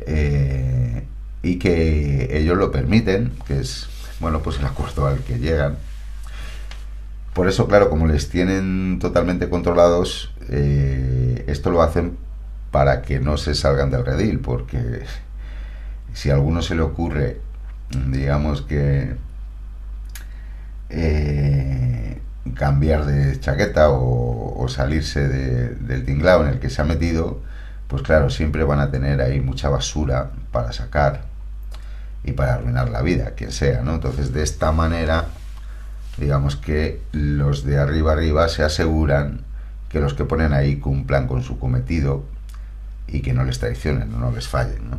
Eh, 0.00 1.04
y 1.42 1.58
que 1.58 2.36
ellos 2.38 2.56
lo 2.56 2.70
permiten, 2.70 3.32
que 3.46 3.60
es, 3.60 3.88
bueno, 4.20 4.40
pues 4.40 4.58
el 4.58 4.66
acuerdo 4.66 5.06
al 5.06 5.18
que 5.20 5.38
llegan. 5.38 5.76
Por 7.34 7.48
eso, 7.48 7.66
claro, 7.66 7.90
como 7.90 8.06
les 8.06 8.28
tienen 8.28 8.98
totalmente 9.00 9.48
controlados, 9.48 10.32
eh, 10.48 11.44
esto 11.48 11.70
lo 11.70 11.82
hacen 11.82 12.16
para 12.70 13.02
que 13.02 13.20
no 13.20 13.36
se 13.36 13.54
salgan 13.54 13.90
del 13.90 14.04
redil, 14.04 14.40
porque 14.40 15.02
si 16.12 16.30
a 16.30 16.34
alguno 16.34 16.62
se 16.62 16.74
le 16.74 16.82
ocurre, 16.82 17.40
digamos 18.08 18.62
que 18.62 19.14
eh, 20.90 22.20
cambiar 22.54 23.04
de 23.04 23.38
chaqueta 23.40 23.90
o, 23.90 24.66
salirse 24.68 25.28
del 25.28 26.04
tinglado 26.06 26.46
en 26.46 26.54
el 26.54 26.58
que 26.58 26.70
se 26.70 26.80
ha 26.80 26.84
metido, 26.84 27.40
pues 27.88 28.02
claro, 28.02 28.30
siempre 28.30 28.64
van 28.64 28.80
a 28.80 28.90
tener 28.90 29.20
ahí 29.20 29.40
mucha 29.40 29.68
basura 29.68 30.30
para 30.52 30.72
sacar 30.72 31.22
y 32.24 32.32
para 32.32 32.54
arruinar 32.54 32.88
la 32.88 33.02
vida, 33.02 33.32
quien 33.32 33.52
sea, 33.52 33.82
¿no? 33.82 33.94
Entonces, 33.94 34.32
de 34.32 34.42
esta 34.42 34.72
manera 34.72 35.26
digamos 36.16 36.56
que 36.56 37.00
los 37.12 37.64
de 37.64 37.78
arriba 37.78 38.12
arriba 38.12 38.48
se 38.48 38.62
aseguran 38.62 39.40
que 39.88 40.00
los 40.00 40.14
que 40.14 40.24
ponen 40.24 40.52
ahí 40.52 40.76
cumplan 40.76 41.26
con 41.26 41.42
su 41.42 41.58
cometido 41.58 42.24
y 43.06 43.20
que 43.20 43.32
no 43.32 43.44
les 43.44 43.58
traicionen, 43.58 44.18
no 44.18 44.30
les 44.32 44.48
fallen. 44.48 44.90
¿no? 44.90 44.98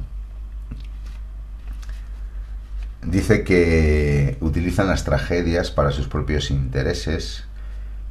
Dice 3.01 3.43
que 3.43 4.37
utilizan 4.41 4.87
las 4.87 5.03
tragedias 5.03 5.71
para 5.71 5.91
sus 5.91 6.07
propios 6.07 6.49
intereses 6.49 7.43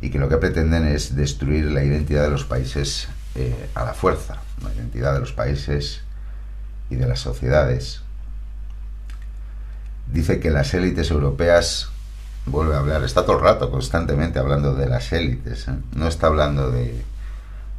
y 0.01 0.11
que 0.11 0.19
lo 0.19 0.29
que 0.29 0.37
pretenden 0.37 0.87
es 0.87 1.17
destruir 1.17 1.67
la 1.67 1.83
identidad 1.83 2.23
de 2.23 2.31
los 2.31 2.45
países 2.45 3.09
eh, 3.35 3.69
a 3.75 3.85
la 3.85 3.95
fuerza, 3.95 4.37
la 4.63 4.73
identidad 4.75 5.15
de 5.15 5.21
los 5.21 5.33
países 5.33 6.01
y 6.91 6.97
de 6.97 7.07
las 7.07 7.21
sociedades. 7.21 8.03
Dice 10.13 10.41
que 10.41 10.51
las 10.51 10.75
élites 10.75 11.11
europeas 11.11 11.89
vuelve 12.47 12.75
a 12.75 12.79
hablar, 12.79 13.05
está 13.05 13.25
todo 13.25 13.39
el 13.39 13.43
rato 13.43 13.71
constantemente 13.71 14.39
hablando 14.39 14.75
de 14.75 14.87
las 14.87 15.13
élites, 15.13 15.67
¿eh? 15.69 15.77
no 15.95 16.09
está 16.09 16.27
hablando 16.27 16.71
de, 16.71 17.03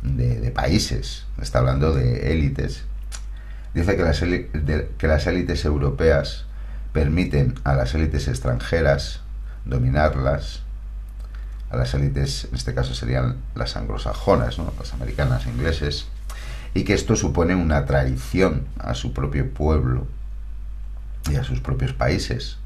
de, 0.01 0.51
países, 0.51 1.25
está 1.39 1.59
hablando 1.59 1.93
de 1.93 2.31
élites 2.31 2.83
Dice 3.75 3.97
que 3.97 4.03
las, 4.03 4.21
que 4.21 5.07
las 5.07 5.27
élites 5.27 5.65
europeas 5.65 6.45
permiten 6.93 7.55
a 7.65 7.73
las 7.73 7.93
élites 7.93 8.29
extranjeras 8.29 9.19
dominarlas, 9.65 10.61
a 11.69 11.75
las 11.75 11.93
élites, 11.93 12.45
en 12.45 12.55
este 12.55 12.73
caso 12.73 12.95
serían 12.95 13.35
las 13.53 13.75
anglosajonas, 13.75 14.57
¿no? 14.59 14.73
las 14.79 14.93
americanas, 14.93 15.45
ingleses, 15.45 16.07
y 16.75 16.83
que 16.83 16.93
esto 16.93 17.15
supone 17.15 17.55
una 17.55 17.85
traición 17.85 18.67
a 18.77 18.93
su 18.93 19.13
propio 19.13 19.49
pueblo 19.49 20.05
y 21.31 21.37
a 21.37 21.43
sus 21.43 21.61
propios 21.61 21.93
países. 21.93 22.57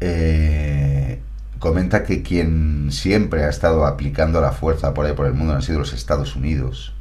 Eh, 0.00 1.20
comenta 1.58 2.04
que 2.04 2.22
quien 2.22 2.92
siempre 2.92 3.44
ha 3.44 3.48
estado 3.48 3.84
aplicando 3.84 4.40
la 4.40 4.52
fuerza 4.52 4.94
por 4.94 5.06
ahí 5.06 5.12
por 5.12 5.26
el 5.26 5.34
mundo 5.34 5.54
han 5.54 5.62
sido 5.62 5.80
los 5.80 5.92
Estados 5.92 6.36
Unidos. 6.36 6.94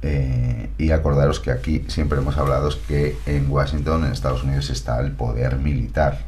Eh, 0.00 0.70
y 0.78 0.92
acordaros 0.92 1.40
que 1.40 1.50
aquí 1.50 1.84
siempre 1.88 2.18
hemos 2.18 2.38
hablado 2.38 2.70
que 2.86 3.18
en 3.26 3.50
Washington, 3.50 4.06
en 4.06 4.12
Estados 4.12 4.44
Unidos, 4.44 4.70
está 4.70 4.98
el 5.00 5.12
poder 5.12 5.56
militar. 5.56 6.20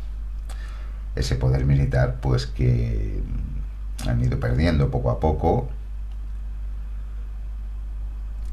Ese 1.16 1.36
poder 1.36 1.64
militar, 1.64 2.16
pues 2.20 2.46
que 2.46 3.22
han 4.06 4.20
ido 4.20 4.38
perdiendo 4.38 4.90
poco 4.90 5.10
a 5.10 5.20
poco. 5.20 5.68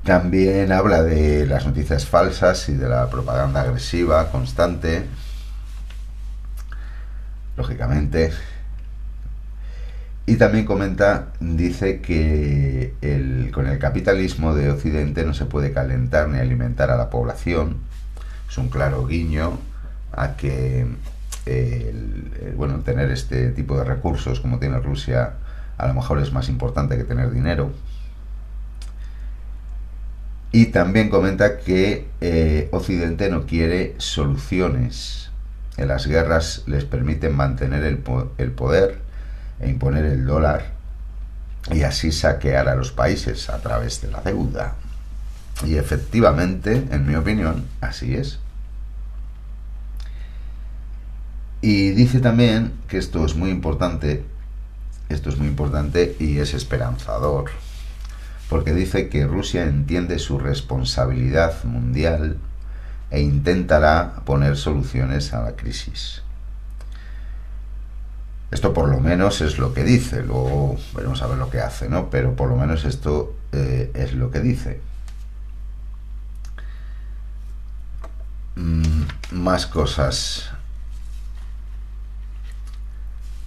También 0.03 0.71
habla 0.71 1.03
de 1.03 1.45
las 1.45 1.65
noticias 1.65 2.05
falsas 2.05 2.69
y 2.69 2.73
de 2.73 2.87
la 2.87 3.09
propaganda 3.09 3.61
agresiva 3.61 4.31
constante. 4.31 5.05
Lógicamente. 7.57 8.31
Y 10.25 10.35
también 10.35 10.65
comenta, 10.65 11.29
dice 11.39 12.01
que 12.01 12.93
con 13.53 13.67
el 13.67 13.79
capitalismo 13.79 14.53
de 14.53 14.71
Occidente 14.71 15.25
no 15.25 15.33
se 15.33 15.45
puede 15.45 15.71
calentar 15.71 16.27
ni 16.27 16.39
alimentar 16.39 16.91
a 16.91 16.97
la 16.97 17.09
población. 17.09 17.77
Es 18.49 18.57
un 18.57 18.69
claro 18.69 19.07
guiño 19.07 19.57
a 20.11 20.35
que 20.35 20.85
bueno, 22.55 22.79
tener 22.79 23.11
este 23.11 23.49
tipo 23.49 23.77
de 23.77 23.83
recursos 23.83 24.39
como 24.39 24.59
tiene 24.59 24.79
Rusia 24.79 25.33
a 25.77 25.87
lo 25.87 25.93
mejor 25.93 26.19
es 26.19 26.33
más 26.33 26.49
importante 26.49 26.97
que 26.97 27.03
tener 27.03 27.31
dinero. 27.31 27.71
Y 30.51 30.67
también 30.67 31.09
comenta 31.09 31.59
que 31.59 32.07
eh, 32.19 32.67
Occidente 32.71 33.29
no 33.29 33.45
quiere 33.45 33.95
soluciones. 33.97 35.29
En 35.77 35.89
las 35.89 36.07
guerras 36.07 36.63
les 36.65 36.85
permiten 36.85 37.35
mantener 37.35 37.83
el, 37.83 38.03
el 38.37 38.51
poder 38.51 38.99
e 39.59 39.69
imponer 39.69 40.05
el 40.05 40.25
dólar 40.25 40.71
y 41.71 41.83
así 41.83 42.11
saquear 42.11 42.69
a 42.69 42.75
los 42.75 42.91
países 42.91 43.49
a 43.49 43.59
través 43.59 44.01
de 44.01 44.09
la 44.09 44.21
deuda. 44.21 44.75
Y 45.63 45.75
efectivamente, 45.75 46.87
en 46.89 47.05
mi 47.05 47.15
opinión, 47.15 47.65
así 47.81 48.15
es. 48.15 48.39
Y 51.61 51.91
dice 51.91 52.19
también 52.19 52.73
que 52.87 52.97
esto 52.97 53.25
es 53.25 53.35
muy 53.35 53.49
importante, 53.49 54.23
esto 55.09 55.29
es 55.29 55.37
muy 55.37 55.47
importante 55.47 56.15
y 56.19 56.37
es 56.37 56.53
esperanzador, 56.53 57.51
porque 58.49 58.73
dice 58.73 59.09
que 59.09 59.25
Rusia 59.25 59.63
entiende 59.63 60.19
su 60.19 60.37
responsabilidad 60.37 61.63
mundial 61.63 62.37
e 63.09 63.21
intentará 63.21 64.15
poner 64.25 64.57
soluciones 64.57 65.33
a 65.33 65.41
la 65.41 65.55
crisis. 65.55 66.21
Esto 68.51 68.73
por 68.73 68.87
lo 68.87 68.99
menos 68.99 69.41
es 69.41 69.57
lo 69.57 69.73
que 69.73 69.83
dice, 69.83 70.23
luego 70.23 70.77
veremos 70.95 71.21
a 71.21 71.27
ver 71.27 71.37
lo 71.37 71.49
que 71.49 71.59
hace, 71.59 71.89
¿no? 71.89 72.09
Pero 72.09 72.35
por 72.35 72.49
lo 72.49 72.55
menos 72.55 72.85
esto 72.85 73.35
eh, 73.51 73.91
es 73.93 74.13
lo 74.13 74.31
que 74.31 74.39
dice. 74.39 74.79
Mm, 78.55 79.03
más 79.31 79.67
cosas. 79.67 80.51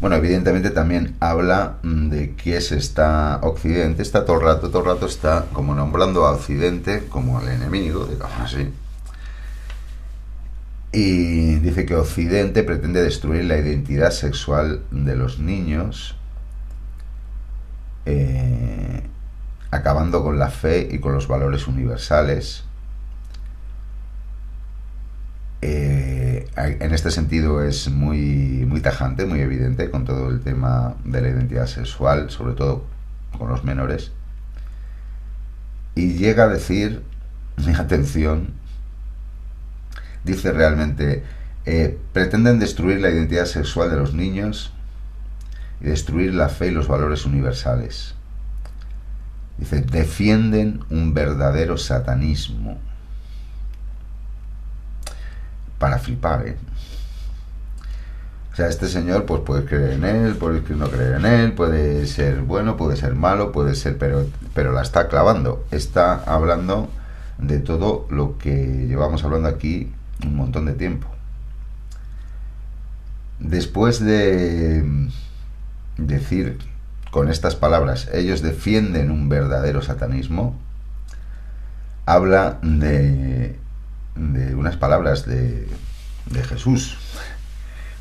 Bueno, 0.00 0.16
evidentemente 0.16 0.70
también 0.70 1.16
habla 1.20 1.76
mm, 1.82 2.08
de 2.08 2.34
que 2.34 2.60
se 2.62 2.78
está 2.78 3.38
Occidente, 3.42 4.00
está 4.02 4.24
todo 4.24 4.36
el 4.36 4.42
rato, 4.42 4.70
todo 4.70 4.80
el 4.80 4.86
rato 4.86 5.06
está 5.06 5.46
como 5.52 5.74
nombrando 5.74 6.24
a 6.26 6.32
Occidente 6.32 7.06
como 7.08 7.38
al 7.38 7.48
enemigo, 7.48 8.06
digamos 8.06 8.40
así. 8.40 8.72
Y 10.92 11.56
dice 11.56 11.84
que 11.84 11.94
Occidente 11.94 12.64
pretende 12.64 13.02
destruir 13.02 13.44
la 13.44 13.58
identidad 13.58 14.10
sexual 14.10 14.82
de 14.90 15.14
los 15.16 15.38
niños, 15.38 16.16
eh, 18.06 19.02
acabando 19.70 20.24
con 20.24 20.38
la 20.38 20.48
fe 20.48 20.88
y 20.90 20.98
con 20.98 21.12
los 21.12 21.28
valores 21.28 21.68
universales. 21.68 22.64
Eh, 25.62 26.29
en 26.56 26.94
este 26.94 27.10
sentido 27.10 27.62
es 27.62 27.88
muy, 27.88 28.64
muy 28.66 28.80
tajante, 28.80 29.24
muy 29.24 29.40
evidente 29.40 29.90
con 29.90 30.04
todo 30.04 30.28
el 30.30 30.40
tema 30.40 30.96
de 31.04 31.20
la 31.22 31.28
identidad 31.28 31.66
sexual, 31.66 32.30
sobre 32.30 32.54
todo 32.54 32.84
con 33.38 33.48
los 33.48 33.64
menores. 33.64 34.12
Y 35.94 36.14
llega 36.14 36.44
a 36.44 36.48
decir, 36.48 37.02
mi 37.66 37.74
atención, 37.74 38.52
dice 40.24 40.52
realmente, 40.52 41.24
eh, 41.66 41.98
pretenden 42.12 42.58
destruir 42.58 43.00
la 43.00 43.10
identidad 43.10 43.46
sexual 43.46 43.90
de 43.90 43.96
los 43.96 44.14
niños 44.14 44.72
y 45.80 45.84
destruir 45.84 46.34
la 46.34 46.48
fe 46.48 46.68
y 46.68 46.70
los 46.70 46.88
valores 46.88 47.26
universales. 47.26 48.14
Dice, 49.58 49.82
defienden 49.82 50.80
un 50.90 51.12
verdadero 51.12 51.76
satanismo. 51.76 52.78
Para 55.80 55.98
flipar, 55.98 56.46
¿eh? 56.46 56.56
O 58.52 58.56
sea, 58.56 58.68
este 58.68 58.86
señor 58.86 59.24
pues 59.26 59.42
puede 59.42 59.64
creer 59.64 59.94
en 59.94 60.04
él, 60.04 60.36
puede 60.36 60.62
no 60.76 60.88
creer 60.88 61.16
en 61.16 61.26
él, 61.26 61.52
puede 61.54 62.06
ser 62.06 62.42
bueno, 62.42 62.76
puede 62.76 62.96
ser 62.96 63.16
malo, 63.16 63.50
puede 63.50 63.74
ser, 63.74 63.98
pero, 63.98 64.26
pero 64.54 64.70
la 64.70 64.82
está 64.82 65.08
clavando. 65.08 65.64
Está 65.72 66.22
hablando 66.24 66.88
de 67.38 67.58
todo 67.58 68.06
lo 68.10 68.38
que 68.38 68.86
llevamos 68.86 69.24
hablando 69.24 69.48
aquí 69.48 69.92
un 70.24 70.36
montón 70.36 70.66
de 70.66 70.74
tiempo. 70.74 71.08
Después 73.38 74.04
de 74.04 74.84
decir 75.96 76.58
con 77.10 77.30
estas 77.30 77.56
palabras, 77.56 78.08
ellos 78.12 78.42
defienden 78.42 79.10
un 79.10 79.28
verdadero 79.28 79.82
satanismo, 79.82 80.54
habla 82.06 82.58
de, 82.62 83.56
de 84.14 84.54
unas 84.54 84.76
palabras 84.76 85.26
de, 85.26 85.68
de 86.26 86.44
Jesús. 86.44 86.96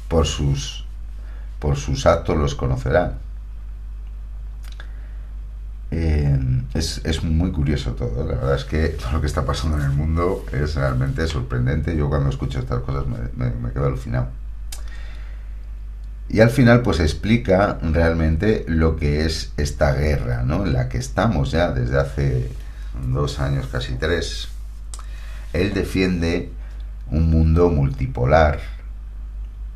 Por 0.08 0.26
sus, 0.26 0.86
por 1.60 1.78
sus 1.78 2.06
actos 2.06 2.38
los 2.38 2.56
conocerán. 2.56 3.20
Eh, 5.92 6.40
es, 6.76 7.24
muy 7.24 7.52
curioso 7.52 7.92
todo. 7.94 8.26
La 8.26 8.36
verdad 8.36 8.56
es 8.56 8.66
que 8.66 8.90
todo 8.90 9.14
lo 9.14 9.22
que 9.22 9.28
está 9.28 9.46
pasando 9.46 9.78
en 9.78 9.84
el 9.84 9.92
mundo 9.92 10.46
es 10.52 10.76
realmente 10.76 11.26
sorprendente. 11.28 11.96
Yo 11.96 12.10
cuando 12.10 12.30
escucho 12.30 12.60
estas 12.60 12.82
cosas 12.82 13.06
me, 13.08 13.72
quedo 13.72 13.86
alucinado. 13.86 14.28
Y 16.30 16.42
al 16.42 16.52
final 16.52 16.82
pues 16.84 17.00
explica 17.00 17.80
realmente 17.82 18.64
lo 18.68 18.96
que 18.98 19.26
es 19.26 19.52
esta 19.58 19.94
guerra, 19.94 20.44
¿no? 20.44 20.64
En 20.64 20.74
la 20.74 20.88
que 20.88 21.00
estamos 21.00 21.50
ya 21.50 21.72
desde 21.72 22.00
hace 22.00 22.52
dos 23.08 23.40
años, 23.40 23.68
casi 23.72 23.96
tres. 23.96 24.50
Él 25.54 25.74
defiende 25.74 26.52
un 27.12 27.30
mundo 27.30 27.70
multipolar, 27.70 28.60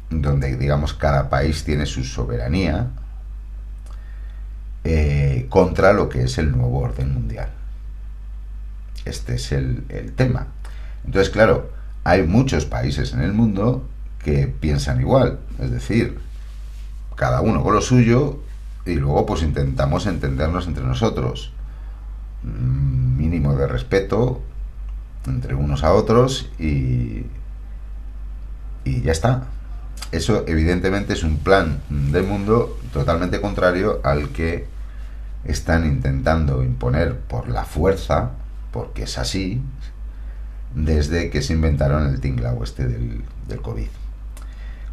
donde 0.09 0.55
digamos 0.55 0.93
cada 0.93 1.29
país 1.29 1.63
tiene 1.63 1.86
su 1.86 2.03
soberanía, 2.03 2.89
eh, 4.83 5.47
contra 5.49 5.93
lo 5.93 6.09
que 6.09 6.23
es 6.23 6.38
el 6.38 6.51
nuevo 6.51 6.79
orden 6.79 7.13
mundial. 7.13 7.49
Este 9.05 9.36
es 9.36 9.51
el, 9.51 9.83
tema. 10.15 10.47
Entonces, 11.05 11.29
claro, 11.29 11.71
hay 12.03 12.23
muchos 12.23 12.65
países 12.65 13.13
en 13.13 13.21
el 13.21 13.33
mundo 13.33 13.88
que 14.19 14.47
piensan 14.47 15.01
igual, 15.01 15.39
es 15.59 15.71
decir, 15.71 16.19
cada 17.15 17.41
uno 17.41 17.63
con 17.63 17.73
lo 17.73 17.81
suyo 17.81 18.39
y 18.86 18.95
luego 18.95 19.25
pues 19.25 19.43
intentamos 19.43 20.05
entendernos 20.05 20.67
entre 20.67 20.83
nosotros. 20.83 21.51
Mm, 22.43 23.17
mínimo 23.17 23.55
de 23.55 23.67
respeto 23.67 24.41
entre 25.27 25.55
unos 25.55 25.83
a 25.83 25.93
otros 25.93 26.49
y, 26.59 27.25
y 28.83 29.01
ya 29.01 29.12
está. 29.12 29.43
Eso 30.12 30.43
evidentemente 30.47 31.13
es 31.13 31.23
un 31.23 31.38
plan 31.38 31.81
de 31.89 32.21
mundo 32.21 32.77
totalmente 32.91 33.41
contrario 33.41 33.99
al 34.03 34.29
que 34.29 34.67
están 35.45 35.86
intentando 35.86 36.63
imponer 36.63 37.17
por 37.17 37.49
la 37.49 37.65
fuerza, 37.65 38.31
porque 38.71 39.03
es 39.03 39.17
así, 39.17 39.62
desde 40.75 41.29
que 41.29 41.41
se 41.41 41.53
inventaron 41.53 42.07
el 42.07 42.19
tinglao 42.19 42.63
este 42.63 42.88
del, 42.88 43.23
del 43.47 43.62
COVID. 43.62 43.88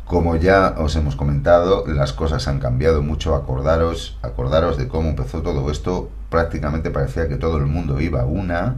Como 0.05 0.35
ya 0.37 0.75
os 0.79 0.97
hemos 0.97 1.15
comentado, 1.15 1.87
las 1.87 2.13
cosas 2.13 2.49
han 2.49 2.59
cambiado 2.59 3.01
mucho. 3.01 3.37
Acordaros, 3.37 4.19
acordaros 4.23 4.77
de 4.77 4.89
cómo 4.89 5.11
empezó 5.11 5.41
todo 5.43 5.71
esto 5.71 6.11
prácticamente 6.31 6.91
parecía 6.91 7.29
que 7.29 7.37
todo 7.37 7.59
el 7.59 7.67
mundo 7.67 8.01
iba 8.01 8.23
a 8.23 8.25
una. 8.25 8.77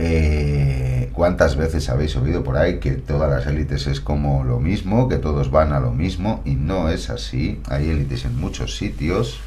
Eh, 0.00 1.10
¿Cuántas 1.12 1.56
veces 1.56 1.88
habéis 1.90 2.14
oído 2.16 2.44
por 2.44 2.56
ahí 2.56 2.78
que 2.78 2.92
todas 2.92 3.28
las 3.28 3.46
élites 3.46 3.88
es 3.88 4.00
como 4.00 4.44
lo 4.44 4.60
mismo, 4.60 5.08
que 5.08 5.18
todos 5.18 5.50
van 5.50 5.72
a 5.72 5.80
lo 5.80 5.90
mismo? 5.90 6.40
Y 6.44 6.54
no 6.54 6.88
es 6.88 7.10
así. 7.10 7.60
Hay 7.68 7.90
élites 7.90 8.24
en 8.24 8.38
muchos 8.38 8.76
sitios 8.76 9.40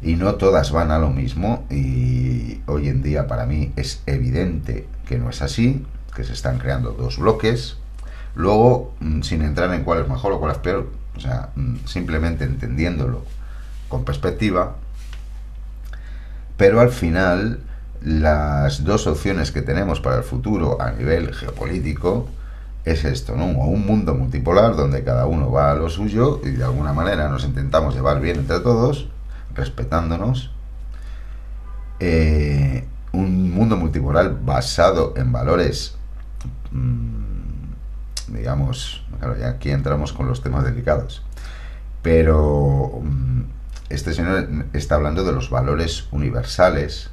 y 0.00 0.16
no 0.16 0.36
todas 0.36 0.72
van 0.72 0.90
a 0.90 0.98
lo 0.98 1.10
mismo. 1.10 1.66
Y 1.70 2.62
hoy 2.66 2.88
en 2.88 3.02
día 3.02 3.26
para 3.26 3.44
mí 3.44 3.72
es 3.76 4.02
evidente 4.06 4.86
que 5.06 5.18
no 5.18 5.28
es 5.28 5.42
así, 5.42 5.84
que 6.16 6.24
se 6.24 6.32
están 6.32 6.58
creando 6.58 6.92
dos 6.92 7.18
bloques. 7.18 7.76
Luego, 8.34 8.94
mm, 9.00 9.20
sin 9.20 9.42
entrar 9.42 9.72
en 9.74 9.84
cuál 9.84 10.00
es 10.00 10.08
mejor 10.08 10.32
o 10.32 10.40
cuál 10.40 10.52
es 10.52 10.58
peor, 10.58 10.88
o 11.16 11.20
sea, 11.20 11.50
mm, 11.56 11.84
simplemente 11.84 12.44
entendiéndolo 12.44 13.24
con 13.88 14.04
perspectiva, 14.04 14.76
pero 16.56 16.80
al 16.80 16.90
final 16.90 17.60
las 18.02 18.84
dos 18.84 19.06
opciones 19.06 19.52
que 19.52 19.62
tenemos 19.62 20.00
para 20.00 20.16
el 20.16 20.22
futuro 20.22 20.80
a 20.80 20.92
nivel 20.92 21.34
geopolítico 21.34 22.28
es 22.84 23.04
esto, 23.04 23.36
¿no? 23.36 23.44
Un 23.46 23.84
mundo 23.84 24.14
multipolar 24.14 24.74
donde 24.74 25.04
cada 25.04 25.26
uno 25.26 25.50
va 25.50 25.70
a 25.70 25.74
lo 25.74 25.90
suyo 25.90 26.40
y 26.42 26.50
de 26.50 26.64
alguna 26.64 26.92
manera 26.92 27.28
nos 27.28 27.44
intentamos 27.44 27.94
llevar 27.94 28.20
bien 28.20 28.38
entre 28.38 28.60
todos, 28.60 29.08
respetándonos. 29.54 30.50
Eh, 31.98 32.86
un 33.12 33.50
mundo 33.50 33.76
multipolar 33.76 34.44
basado 34.44 35.14
en 35.16 35.32
valores, 35.32 35.96
mm, 36.70 38.34
digamos, 38.34 39.04
claro, 39.18 39.36
ya 39.36 39.48
aquí 39.48 39.70
entramos 39.70 40.12
con 40.12 40.26
los 40.26 40.42
temas 40.42 40.64
delicados, 40.64 41.22
pero 42.02 43.00
mm, 43.02 43.42
este 43.90 44.14
señor 44.14 44.48
está 44.72 44.94
hablando 44.94 45.24
de 45.24 45.32
los 45.32 45.50
valores 45.50 46.08
universales, 46.12 47.10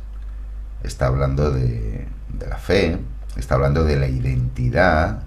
está 0.87 1.07
hablando 1.07 1.51
de, 1.51 2.07
la 2.47 2.57
fe, 2.57 2.97
está 3.35 3.55
hablando 3.55 3.83
de 3.83 3.97
la 3.97 4.07
identidad, 4.07 5.23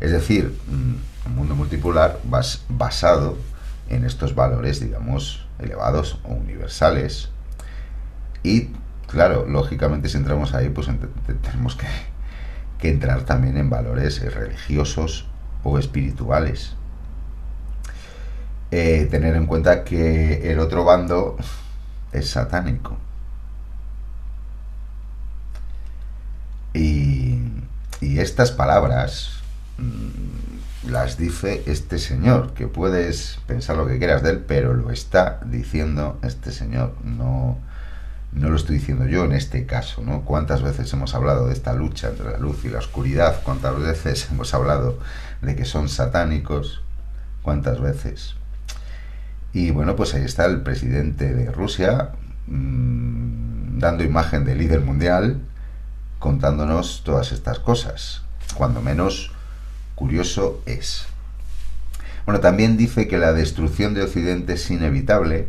es 0.00 0.10
decir, 0.10 0.58
mm, 0.68 1.28
un 1.28 1.34
mundo 1.34 1.54
multipolar 1.54 2.18
basado 2.68 3.36
en 3.88 4.04
estos 4.04 4.34
valores, 4.34 4.80
digamos, 4.80 5.46
elevados 5.58 6.18
o 6.24 6.32
universales. 6.32 7.30
Y, 8.42 8.68
claro, 9.06 9.46
lógicamente 9.46 10.08
si 10.08 10.16
entramos 10.16 10.54
ahí, 10.54 10.68
pues 10.68 10.88
tenemos 11.42 11.76
que, 11.76 11.86
entrar 12.84 13.22
también 13.22 13.56
en 13.56 13.70
valores 13.70 14.20
religiosos 14.34 15.26
o 15.62 15.78
espirituales. 15.78 16.74
Eh, 18.70 19.08
tener 19.10 19.36
en 19.36 19.46
cuenta 19.46 19.84
que 19.84 20.52
el 20.52 20.58
otro 20.58 20.84
bando 20.84 21.38
es 22.12 22.28
satánico. 22.28 22.98
Y, 26.74 27.38
y 28.04 28.20
estas 28.20 28.52
palabras 28.52 29.40
mm, 29.78 30.90
las 30.90 31.16
dice 31.16 31.62
este 31.66 31.98
señor, 31.98 32.52
que 32.52 32.68
puedes 32.68 33.38
pensar 33.46 33.76
lo 33.76 33.86
que 33.86 33.98
quieras 33.98 34.22
de 34.22 34.30
él, 34.30 34.44
pero 34.46 34.74
lo 34.74 34.90
está 34.90 35.40
diciendo 35.46 36.18
este 36.22 36.52
señor, 36.52 36.94
no, 37.02 37.58
no 38.32 38.50
lo 38.50 38.56
estoy 38.56 38.76
diciendo 38.76 39.06
yo 39.06 39.24
en 39.24 39.32
este 39.32 39.64
caso, 39.64 40.02
¿no? 40.02 40.22
¿Cuántas 40.22 40.62
veces 40.62 40.92
hemos 40.92 41.14
hablado 41.14 41.46
de 41.46 41.54
esta 41.54 41.72
lucha 41.72 42.08
entre 42.10 42.30
la 42.30 42.38
luz 42.38 42.64
y 42.64 42.68
la 42.68 42.78
oscuridad? 42.78 43.40
¿Cuántas 43.42 43.78
veces 43.78 44.28
hemos 44.30 44.52
hablado 44.52 44.98
de 45.40 45.56
que 45.56 45.64
son 45.64 45.88
satánicos? 45.88 46.82
¿Cuántas 47.42 47.80
veces? 47.80 48.34
Y 49.54 49.70
bueno, 49.70 49.96
pues 49.96 50.14
ahí 50.14 50.24
está 50.24 50.44
el 50.44 50.60
presidente 50.62 51.32
de 51.32 51.50
Rusia 51.50 52.10
mmm, 52.48 53.78
dando 53.78 54.04
imagen 54.04 54.44
de 54.44 54.56
líder 54.56 54.80
mundial, 54.80 55.40
contándonos 56.24 57.02
todas 57.04 57.32
estas 57.32 57.58
cosas. 57.58 58.22
Cuando 58.54 58.80
menos 58.80 59.30
curioso 59.94 60.62
es. 60.64 61.04
Bueno, 62.24 62.40
también 62.40 62.78
dice 62.78 63.06
que 63.06 63.18
la 63.18 63.34
destrucción 63.34 63.92
de 63.92 64.04
Occidente 64.04 64.54
es 64.54 64.70
inevitable 64.70 65.48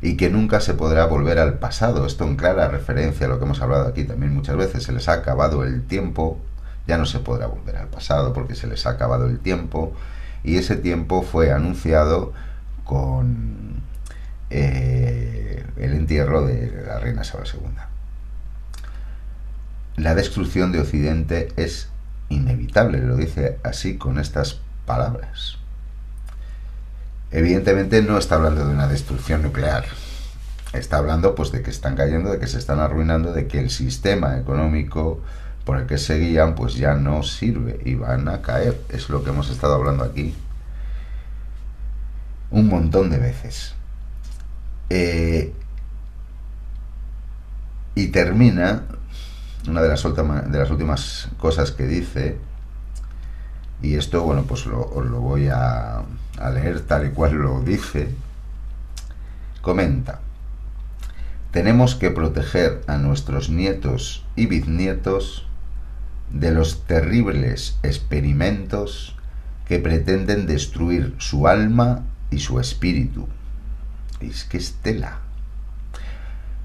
y 0.00 0.16
que 0.16 0.30
nunca 0.30 0.60
se 0.60 0.74
podrá 0.74 1.06
volver 1.06 1.40
al 1.40 1.54
pasado. 1.54 2.06
Esto 2.06 2.22
en 2.22 2.36
clara 2.36 2.68
referencia 2.68 3.26
a 3.26 3.30
lo 3.30 3.40
que 3.40 3.46
hemos 3.46 3.60
hablado 3.60 3.88
aquí 3.88 4.04
también 4.04 4.32
muchas 4.32 4.54
veces. 4.54 4.84
Se 4.84 4.92
les 4.92 5.08
ha 5.08 5.14
acabado 5.14 5.64
el 5.64 5.82
tiempo, 5.82 6.38
ya 6.86 6.96
no 6.96 7.04
se 7.04 7.18
podrá 7.18 7.48
volver 7.48 7.78
al 7.78 7.88
pasado 7.88 8.32
porque 8.32 8.54
se 8.54 8.68
les 8.68 8.86
ha 8.86 8.90
acabado 8.90 9.26
el 9.26 9.40
tiempo 9.40 9.92
y 10.44 10.58
ese 10.58 10.76
tiempo 10.76 11.22
fue 11.22 11.50
anunciado 11.50 12.32
con 12.84 13.82
eh, 14.50 15.64
el 15.78 15.94
entierro 15.94 16.46
de 16.46 16.84
la 16.86 17.00
reina 17.00 17.22
Isabel 17.22 17.48
II. 17.52 17.97
La 19.98 20.14
destrucción 20.14 20.70
de 20.70 20.80
Occidente 20.80 21.48
es 21.56 21.88
inevitable, 22.28 23.00
lo 23.00 23.16
dice 23.16 23.58
así 23.64 23.98
con 23.98 24.20
estas 24.20 24.60
palabras. 24.86 25.58
Evidentemente 27.32 28.00
no 28.02 28.16
está 28.16 28.36
hablando 28.36 28.64
de 28.64 28.72
una 28.72 28.86
destrucción 28.86 29.42
nuclear. 29.42 29.84
Está 30.72 30.98
hablando 30.98 31.34
pues 31.34 31.50
de 31.50 31.62
que 31.62 31.70
están 31.70 31.96
cayendo, 31.96 32.30
de 32.30 32.38
que 32.38 32.46
se 32.46 32.58
están 32.58 32.78
arruinando, 32.78 33.32
de 33.32 33.48
que 33.48 33.58
el 33.58 33.70
sistema 33.70 34.38
económico 34.38 35.20
por 35.64 35.78
el 35.78 35.86
que 35.86 35.98
seguían 35.98 36.54
pues 36.54 36.74
ya 36.74 36.94
no 36.94 37.24
sirve 37.24 37.80
y 37.84 37.96
van 37.96 38.28
a 38.28 38.40
caer. 38.40 38.80
Es 38.90 39.08
lo 39.08 39.24
que 39.24 39.30
hemos 39.30 39.50
estado 39.50 39.74
hablando 39.74 40.04
aquí 40.04 40.32
un 42.50 42.68
montón 42.68 43.10
de 43.10 43.18
veces. 43.18 43.74
Eh, 44.90 45.52
y 47.96 48.06
termina, 48.08 48.84
una 49.68 49.82
de 49.82 49.88
las, 49.88 50.02
de 50.02 50.58
las 50.58 50.70
últimas 50.70 51.28
cosas 51.38 51.72
que 51.72 51.86
dice, 51.86 52.38
y 53.82 53.94
esto, 53.94 54.22
bueno, 54.22 54.44
pues 54.44 54.66
lo, 54.66 54.80
os 54.80 55.06
lo 55.06 55.20
voy 55.20 55.48
a, 55.48 56.02
a 56.38 56.50
leer 56.50 56.80
tal 56.80 57.06
y 57.06 57.10
cual 57.10 57.34
lo 57.34 57.60
dice, 57.60 58.08
comenta, 59.60 60.20
tenemos 61.50 61.94
que 61.94 62.10
proteger 62.10 62.82
a 62.86 62.96
nuestros 62.98 63.50
nietos 63.50 64.24
y 64.36 64.46
bisnietos 64.46 65.46
de 66.30 66.52
los 66.52 66.84
terribles 66.86 67.78
experimentos 67.82 69.16
que 69.66 69.78
pretenden 69.78 70.46
destruir 70.46 71.14
su 71.18 71.48
alma 71.48 72.04
y 72.30 72.40
su 72.40 72.60
espíritu. 72.60 73.28
Es 74.20 74.44
que 74.44 74.58
es 74.58 74.74
tela. 74.82 75.20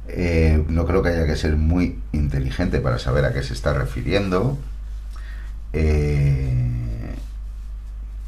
Eh, 0.08 0.64
no 0.68 0.86
creo 0.86 1.02
que 1.02 1.10
haya 1.10 1.26
que 1.26 1.36
ser 1.36 1.56
muy 1.56 2.00
inteligente 2.12 2.80
para 2.80 3.00
saber 3.00 3.26
a 3.26 3.34
qué 3.34 3.44
se 3.44 3.54
está 3.54 3.74
refiriendo. 3.74 4.58
Eh, 5.74 7.16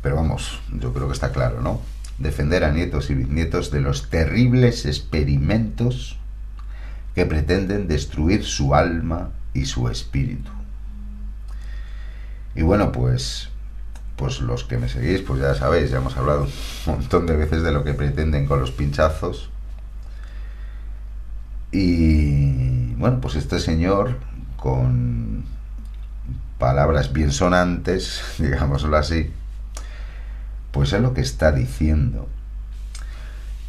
pero 0.02 0.16
vamos, 0.16 0.62
yo 0.72 0.94
creo 0.94 1.08
que 1.08 1.14
está 1.14 1.32
claro, 1.32 1.62
¿no? 1.62 1.82
Defender 2.18 2.64
a 2.64 2.72
nietos 2.72 3.10
y 3.10 3.16
bisnietos 3.16 3.72
de 3.72 3.82
los 3.82 4.10
terribles 4.10 4.86
experimentos 4.86 6.18
que 7.14 7.26
pretenden 7.26 7.88
destruir 7.88 8.44
su 8.44 8.76
alma 8.76 9.32
y 9.54 9.66
su 9.66 9.90
espíritu. 9.90 10.52
Y 12.56 12.62
bueno, 12.62 12.92
pues 12.92 13.50
pues 14.16 14.40
los 14.40 14.64
que 14.64 14.78
me 14.78 14.88
seguís, 14.88 15.22
pues 15.22 15.42
ya 15.42 15.56
sabéis, 15.56 15.92
ya 15.92 15.98
hemos 15.98 16.16
hablado 16.18 16.44
un 16.44 16.94
montón 16.94 17.26
de 17.26 17.36
veces 17.36 17.64
de 17.64 17.72
lo 17.72 17.84
que 17.84 17.94
pretenden 17.94 18.46
con 18.46 18.60
los 18.60 18.72
pinchazos. 18.72 19.50
Y 21.78 22.94
bueno, 22.94 23.20
pues 23.20 23.36
este 23.36 23.60
señor, 23.60 24.18
con 24.56 25.44
palabras 26.58 27.12
bien 27.12 27.34
sonantes, 27.34 28.24
digámoslo 28.38 28.96
así, 28.96 29.30
pues 30.72 30.94
es 30.94 31.02
lo 31.02 31.14
que 31.14 31.20
está 31.20 31.52
diciendo. 31.52 32.30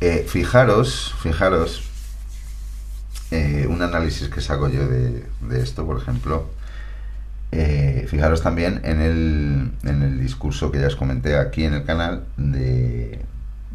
Eh, 0.01 0.25
fijaros, 0.29 1.17
fijaros, 1.21 1.83
eh, 3.33 3.67
un 3.69 3.83
análisis 3.83 4.29
que 4.29 4.41
saco 4.41 4.69
yo 4.69 4.87
de, 4.87 5.27
de 5.41 5.61
esto, 5.61 5.85
por 5.85 5.99
ejemplo, 5.99 6.49
eh, 7.51 8.07
fijaros 8.09 8.41
también 8.41 8.83
en 8.85 9.01
el, 9.01 9.73
en 9.83 10.03
el 10.05 10.21
discurso 10.21 10.71
que 10.71 10.81
ya 10.81 10.87
os 10.87 10.95
comenté 10.95 11.37
aquí 11.37 11.65
en 11.65 11.75
el 11.75 11.85
canal 11.85 12.25
de, 12.37 13.25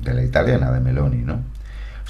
la 0.06 0.24
italiana, 0.24 0.72
de 0.72 0.80
Meloni, 0.80 1.18
¿no? 1.18 1.42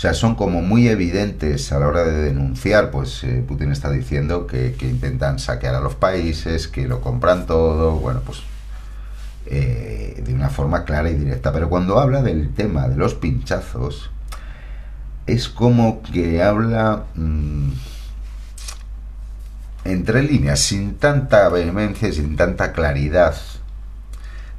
O 0.02 0.08
sea, 0.10 0.16
son 0.16 0.34
como 0.34 0.64
muy 0.64 0.88
evidentes 0.88 1.72
a 1.72 1.78
la 1.78 1.88
hora 1.88 2.04
de 2.04 2.24
denunciar, 2.24 2.90
pues 2.90 3.24
eh, 3.24 3.46
Putin 3.48 3.72
está 3.72 3.92
diciendo 3.92 4.48
que, 4.48 4.76
intentan 4.82 5.38
saquear 5.38 5.76
a 5.76 5.80
los 5.80 5.94
países, 5.94 6.68
que 6.68 6.88
lo 6.88 7.02
compran 7.02 7.46
todo, 7.46 7.92
bueno, 7.92 8.22
pues 8.26 8.40
eh, 9.46 10.24
de 10.26 10.34
una 10.34 10.50
forma 10.50 10.86
clara 10.86 11.12
y 11.12 11.14
directa. 11.14 11.54
Pero 11.54 11.70
cuando 11.70 12.00
habla 12.00 12.24
del 12.24 12.52
tema 12.52 12.88
de 12.88 12.96
los 12.96 13.14
pinchazos, 13.14 14.10
es 15.28 15.50
como 15.50 16.02
que 16.02 16.42
habla... 16.42 17.04
Mm, 17.14 17.70
entre 19.86 20.24
líneas, 20.24 20.62
sin 20.62 20.96
tanta 20.96 21.48
vehemencia 21.50 22.12
sin 22.12 22.36
tanta 22.38 22.74
claridad, 22.74 23.36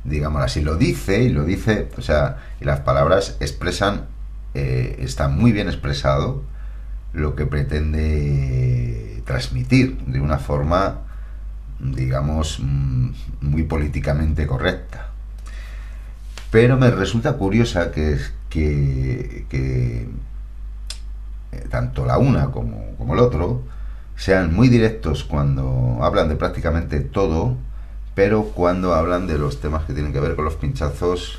digamos 0.05 0.41
así, 0.43 0.61
lo 0.61 0.77
dice 0.77 1.25
y 1.25 1.31
lo 1.31 1.43
dice, 1.43 1.89
o 1.99 2.01
sea, 2.01 2.37
y 2.61 2.65
las 2.65 2.79
palabras 2.79 3.39
expresan 3.41 4.13
eh, 4.55 4.97
está 5.01 5.29
muy 5.29 5.53
bien 5.53 5.69
expresado 5.69 6.43
lo 7.13 7.35
que 7.35 7.47
pretende 7.47 9.23
transmitir 9.27 9.99
de 10.07 10.21
una 10.21 10.39
forma, 10.39 11.01
digamos, 11.79 12.59
mm, 12.61 13.11
muy 13.41 13.63
políticamente 13.65 14.47
correcta. 14.47 15.09
Pero 16.51 16.77
me 16.77 16.91
resulta 16.91 17.35
curiosa 17.35 17.91
que, 17.91 18.19
que, 18.51 19.47
que 19.49 20.09
eh, 21.53 21.67
tanto 21.71 22.05
la 22.05 22.19
una 22.19 22.51
como, 22.51 22.95
como 22.97 23.15
el 23.15 23.21
otro 23.21 23.63
sean 24.17 24.55
muy 24.55 24.69
directos 24.69 25.25
cuando 25.25 25.99
hablan 26.03 26.29
de 26.29 26.37
prácticamente 26.37 27.01
todo, 27.01 27.57
pero 28.15 28.45
cuando 28.55 28.95
hablan 28.95 29.27
de 29.27 29.39
los 29.39 29.61
temas 29.61 29.85
que 29.85 29.95
tienen 29.95 30.13
que 30.13 30.21
ver 30.21 30.37
con 30.37 30.45
los 30.45 30.57
pinchazos 30.57 31.39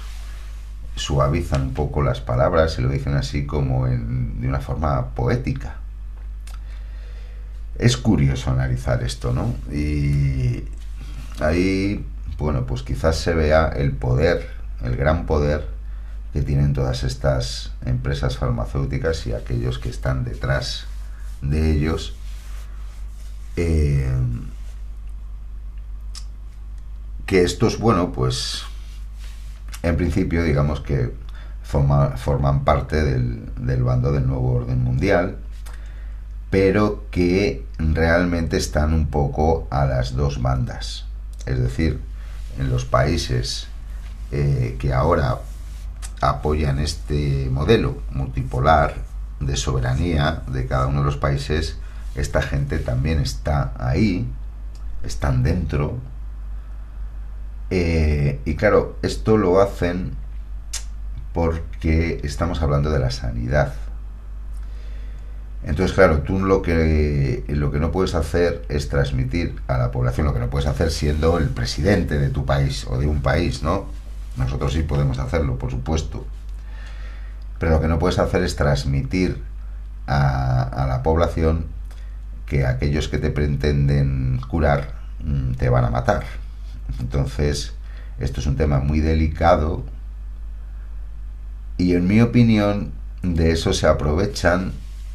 suavizan 0.96 1.62
un 1.62 1.74
poco 1.74 2.02
las 2.02 2.22
palabras 2.22 2.78
y 2.78 2.82
lo 2.82 2.90
dicen 2.90 3.16
así 3.16 3.46
como 3.46 3.88
en, 3.88 4.42
de 4.42 4.48
una 4.48 4.60
forma 4.60 5.10
poética. 5.10 5.78
Es 7.78 7.98
curioso 7.98 8.52
analizar 8.52 9.04
esto, 9.04 9.34
¿no? 9.34 9.56
Y 9.72 10.64
ahí, 11.40 12.06
bueno, 12.38 12.66
pues 12.66 12.84
quizás 12.84 13.18
se 13.18 13.34
vea 13.34 13.70
el 13.70 13.94
poder, 13.94 14.48
el 14.84 14.96
gran 14.96 15.26
poder 15.26 15.68
que 16.34 16.42
tienen 16.42 16.74
todas 16.74 17.04
estas 17.04 17.72
empresas 17.86 18.38
farmacéuticas 18.38 19.26
y 19.28 19.34
aquellos 19.34 19.80
que 19.80 19.90
están 19.90 20.24
detrás 20.24 20.86
de 21.42 21.72
ellos. 21.72 22.16
Eh, 23.56 24.12
que 27.26 27.44
estos, 27.44 27.80
bueno, 27.80 28.12
pues 28.12 28.64
en 29.84 29.98
principio 29.98 30.43
digamos 30.43 30.80
que 30.80 31.13
forman 31.63 32.63
parte 32.63 33.04
del, 33.04 33.84
bando 33.84 34.12
del 34.12 34.28
nuevo 34.28 34.54
orden 34.54 34.84
mundial, 34.84 35.38
pero 36.50 37.06
que 37.10 37.65
realmente 37.78 38.58
están 38.58 38.93
un 38.93 39.08
poco 39.08 39.67
a 39.72 39.86
las 39.86 40.15
dos 40.15 40.41
bandas. 40.41 41.06
Es 41.46 41.60
decir, 41.60 42.00
en 42.60 42.69
los 42.69 42.86
países 42.86 43.67
eh, 44.32 44.78
que 44.80 44.93
ahora 44.93 45.39
apoyan 46.22 46.80
este 46.80 47.50
modelo 47.52 47.98
multipolar 48.12 48.96
de 49.39 49.58
soberanía 49.58 50.43
de 50.48 50.67
cada 50.67 50.88
uno 50.88 51.00
de 51.00 51.06
los 51.06 51.17
países, 51.17 51.78
esta 52.15 52.41
gente 52.41 52.78
también 52.80 53.19
está 53.19 53.74
ahí, 53.80 54.28
están 55.04 55.43
dentro, 55.43 55.98
eh, 57.76 58.40
y 58.46 58.54
claro, 58.54 58.98
esto 59.02 59.36
lo 59.36 59.60
hacen 59.60 60.12
porque 61.34 62.22
estamos 62.24 62.62
hablando 62.62 62.92
de 62.92 63.00
la 63.00 63.10
sanidad. 63.10 63.74
Entonces, 65.64 65.96
claro, 65.96 66.20
tú 66.20 66.40
lo 66.40 66.62
que, 66.62 67.44
lo 67.48 67.72
que 67.72 67.80
no 67.80 67.92
puedes 67.92 68.14
hacer 68.14 68.64
es 68.70 68.90
transmitir 68.90 69.56
a 69.66 69.80
la 69.80 69.90
población, 69.90 70.28
lo 70.28 70.36
que 70.36 70.40
no 70.40 70.52
puedes 70.52 70.68
hacer 70.68 70.92
siendo 70.92 71.40
el 71.40 71.50
presidente 71.50 72.20
de 72.20 72.30
tu 72.30 72.46
país 72.46 72.86
o 72.88 73.00
de 73.00 73.08
un 73.08 73.24
país, 73.24 73.64
¿no? 73.64 73.88
Nosotros 74.38 74.74
sí 74.74 74.84
podemos 74.84 75.18
hacerlo, 75.18 75.58
por 75.58 75.72
supuesto. 75.72 76.28
Pero 77.58 77.72
lo 77.72 77.82
que 77.82 77.88
no 77.88 77.98
puedes 77.98 78.20
hacer 78.20 78.44
es 78.44 78.56
transmitir 78.56 79.42
a, 80.06 80.86
la 80.88 81.02
población 81.02 81.66
que 82.46 82.68
aquellos 82.68 83.08
que 83.08 83.18
te 83.18 83.32
pretenden 83.32 84.42
curar 84.48 84.92
mm, 85.24 85.54
te 85.54 85.70
van 85.70 85.86
a 85.86 85.90
matar. 85.90 86.43
Entonces, 87.00 87.74
esto 88.19 88.39
es 88.39 88.48
un 88.48 88.56
tema 88.56 88.80
muy 88.80 89.00
delicado 89.00 89.84
y 91.78 91.96
en 91.96 92.08
mi 92.08 92.22
opinión 92.22 92.91
de 93.24 93.52
eso 93.52 93.74
se 93.74 93.88
aprovechan 93.88 94.74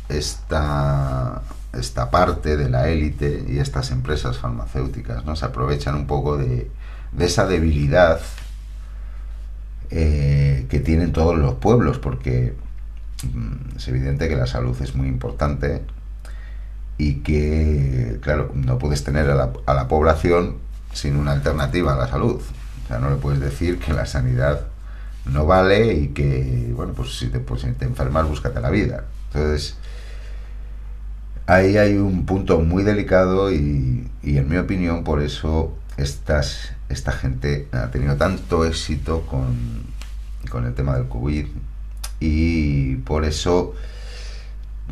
esta, 0.09 1.43
esta 1.73 2.11
parte 2.11 2.57
de 2.57 2.69
la 2.69 2.89
élite 2.89 3.45
y 3.49 3.59
estas 3.59 3.91
empresas 3.91 4.39
farmacéuticas, 4.39 5.25
¿no? 5.25 5.37
Se 5.37 5.45
aprovechan 5.45 5.95
un 5.95 6.07
poco 6.07 6.37
de, 6.37 6.71
esa 7.19 7.47
debilidad 7.47 8.21
eh, 9.91 10.67
que 10.69 10.81
tienen 10.81 11.13
todos 11.13 11.39
los 11.39 11.55
pueblos, 11.55 11.99
porque 11.99 12.55
mm, 13.33 13.77
es 13.77 13.89
evidente 13.89 14.29
que 14.29 14.37
la 14.37 14.47
salud 14.47 14.77
es 14.83 14.95
muy 14.95 15.09
importante 15.09 15.83
y 16.97 17.17
que, 17.21 18.19
claro, 18.21 18.51
no 18.55 18.79
puedes 18.79 19.05
tener 19.05 19.31
a 19.31 19.35
la, 19.35 19.53
a 19.67 19.75
la 19.75 19.87
población 19.87 20.57
sin 20.93 21.17
una 21.17 21.33
alternativa 21.33 21.95
a 21.95 21.97
la 21.97 22.09
salud. 22.09 22.41
O 22.85 22.89
sea, 22.89 22.99
no 22.99 23.11
le 23.11 23.17
puedes 23.17 23.41
decir 23.41 23.79
que 23.79 23.93
la 23.93 24.07
sanidad 24.07 24.67
no 25.27 25.47
vale 25.47 25.93
y 25.95 26.09
que, 26.09 26.73
bueno, 26.75 26.93
pues 26.95 27.19
si 27.19 27.29
te, 27.29 27.39
pues, 27.41 27.63
si 27.63 27.73
te 27.73 27.85
enfermas, 27.85 28.27
búscate 28.27 28.61
la 28.61 28.71
vida. 28.71 29.05
Entonces, 29.33 29.77
ahí 31.47 31.77
hay 31.77 31.97
un 31.97 32.25
punto 32.25 32.61
muy 32.61 32.83
delicado 32.83 33.53
y, 33.53 34.09
y 34.23 34.39
en 34.39 34.49
mi 34.49 34.57
opinión, 34.57 35.05
por 35.05 35.23
eso 35.23 35.77
estas, 35.99 36.73
esta 36.89 37.13
gente 37.13 37.69
ha 37.73 37.91
tenido 37.91 38.17
tanto 38.17 38.65
éxito 38.65 39.23
con, 39.27 39.57
con 40.49 40.65
el 40.65 40.75
tema 40.75 40.97
del 40.97 41.09
COVID 41.09 41.47
y 42.21 42.97
por 42.97 43.25
eso 43.25 43.75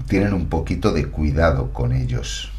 tienen 0.08 0.34
un 0.34 0.48
poquito 0.48 0.92
de 0.92 1.06
cuidado 1.06 1.72
con 1.72 1.92
ellos. 1.92 2.52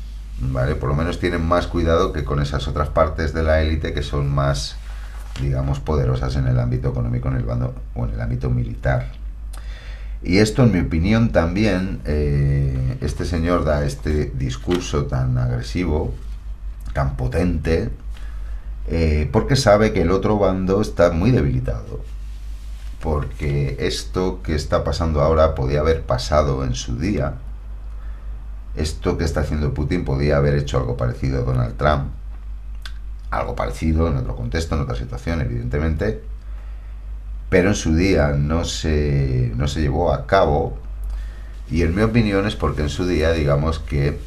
Por 0.80 0.90
lo 0.90 0.96
menos 0.96 1.20
tienen 1.20 1.44
más 1.44 1.68
cuidado 1.68 2.14
que 2.14 2.24
con 2.24 2.42
esas 2.42 2.68
otras 2.68 2.90
partes 2.90 3.34
de 3.34 3.44
la 3.44 3.62
élite 3.62 3.94
que 3.94 4.04
son 4.04 4.34
más, 4.34 4.76
digamos, 5.42 5.80
poderosas 5.80 6.36
en 6.36 6.48
el 6.48 6.60
ámbito 6.60 6.90
económico 6.90 7.28
en 7.30 7.38
el 7.38 7.44
bando, 7.44 7.74
o 7.96 8.06
en 8.06 8.12
el 8.12 8.22
ámbito 8.22 8.50
militar. 8.50 9.12
Y 10.22 10.38
esto, 10.38 10.64
en 10.64 10.72
mi 10.72 10.80
opinión, 10.80 11.32
también, 11.32 12.02
eh, 12.06 12.98
este 13.02 13.26
señor 13.26 13.66
da 13.66 13.86
este 13.86 14.32
discurso 14.36 15.06
tan 15.06 15.38
agresivo, 15.38 16.14
tan 16.94 17.16
potente, 17.16 17.90
eh, 18.88 19.30
porque 19.32 19.56
sabe 19.56 19.94
que 19.94 20.02
el 20.02 20.12
otro 20.12 20.38
bando 20.38 20.82
está 20.82 21.12
muy 21.12 21.32
debilitado. 21.32 22.02
Porque 23.02 23.78
esto 23.80 24.42
que 24.42 24.56
está 24.56 24.84
pasando 24.84 25.22
ahora 25.22 25.56
podía 25.56 25.82
haber 25.82 26.02
pasado 26.04 26.64
en 26.64 26.74
su 26.74 26.98
día, 26.98 27.36
esto 28.78 29.18
que 29.18 29.26
está 29.26 29.42
haciendo 29.42 29.74
Putin 29.74 30.06
podía 30.06 30.38
haber 30.38 30.56
hecho 30.56 30.78
algo 30.78 30.96
parecido 30.96 31.40
a 31.40 31.44
Donald 31.44 31.76
Trump, 31.78 32.12
algo 33.32 33.56
parecido 33.56 34.08
en 34.08 34.18
otro 34.18 34.36
contexto, 34.36 34.76
en 34.76 34.82
otra 34.82 34.96
situación, 34.96 35.42
evidentemente, 35.42 36.22
pero 37.50 37.70
en 37.70 37.76
su 37.76 37.96
día 37.96 38.30
no 38.30 38.66
se, 38.66 39.52
no 39.56 39.68
se 39.68 39.82
llevó 39.82 40.14
a 40.14 40.28
cabo. 40.28 40.78
Y 41.70 41.82
en 41.82 41.96
mi 41.96 42.02
opinión 42.02 42.48
es 42.48 42.56
porque 42.56 42.84
en 42.84 42.90
su 42.90 43.06
día 43.06 43.32
digamos 43.32 43.80
que 43.80 44.20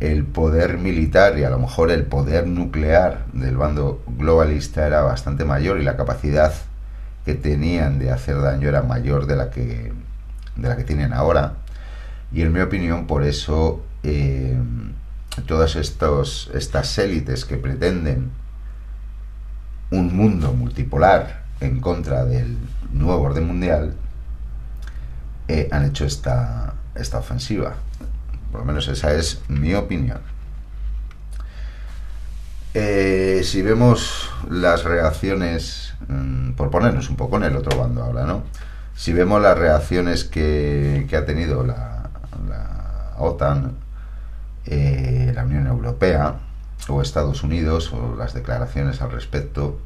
el 0.00 0.24
poder 0.24 0.78
militar 0.78 1.38
y 1.38 1.44
a 1.44 1.50
lo 1.50 1.58
mejor 1.58 1.90
el 1.90 2.04
poder 2.04 2.46
nuclear 2.46 3.26
del 3.32 3.56
bando 3.56 4.02
globalista 4.06 4.86
era 4.86 5.02
bastante 5.02 5.44
mayor 5.44 5.80
y 5.80 5.84
la 5.84 5.96
capacidad 5.96 6.52
que 7.24 7.34
tenían 7.34 7.98
de 7.98 8.10
hacer 8.10 8.40
daño 8.40 8.68
era 8.68 8.82
mayor 8.82 9.26
de 9.26 9.36
la 9.36 9.50
que, 9.50 9.92
de 10.56 10.68
la 10.68 10.76
que 10.76 10.84
tienen 10.84 11.12
ahora 11.12 11.54
y 12.32 12.42
en 12.42 12.52
mi 12.52 12.60
opinión, 12.60 13.06
por 13.06 13.22
eso 13.22 13.82
eh, 14.02 14.56
todas 15.46 15.76
estos, 15.76 16.50
estas 16.54 16.96
élites 16.98 17.44
que 17.44 17.56
pretenden 17.56 18.30
un 19.90 20.16
mundo 20.16 20.52
multipolar 20.52 21.42
en 21.60 21.80
contra 21.80 22.24
del 22.24 22.56
nuevo 22.92 23.22
orden 23.22 23.46
mundial 23.46 23.94
eh, 25.48 25.68
han 25.70 25.84
hecho 25.84 26.04
esta, 26.04 26.74
esta 26.94 27.18
ofensiva. 27.18 27.74
Por 28.50 28.60
lo 28.60 28.66
menos 28.66 28.88
esa 28.88 29.12
es 29.12 29.42
mi 29.48 29.74
opinión. 29.74 30.20
Eh, 32.74 33.40
si 33.44 33.62
vemos 33.62 34.30
las 34.50 34.84
reacciones, 34.84 35.94
mm, 36.08 36.52
por 36.52 36.70
ponernos 36.70 37.08
un 37.08 37.16
poco 37.16 37.36
en 37.38 37.44
el 37.44 37.56
otro 37.56 37.78
bando 37.78 38.02
ahora, 38.02 38.24
¿no? 38.24 38.42
Si 38.94 39.12
vemos 39.12 39.40
las 39.40 39.56
reacciones 39.56 40.24
que, 40.24 41.06
que 41.08 41.16
ha 41.16 41.24
tenido 41.24 41.64
la, 41.64 41.95
OTAN, 43.18 43.76
eh, 44.66 45.32
la 45.34 45.44
Unión 45.44 45.66
Europea 45.66 46.36
o 46.88 47.02
Estados 47.02 47.42
Unidos 47.42 47.92
o 47.92 48.16
las 48.16 48.34
declaraciones 48.34 49.00
al 49.00 49.10
respecto 49.10 49.78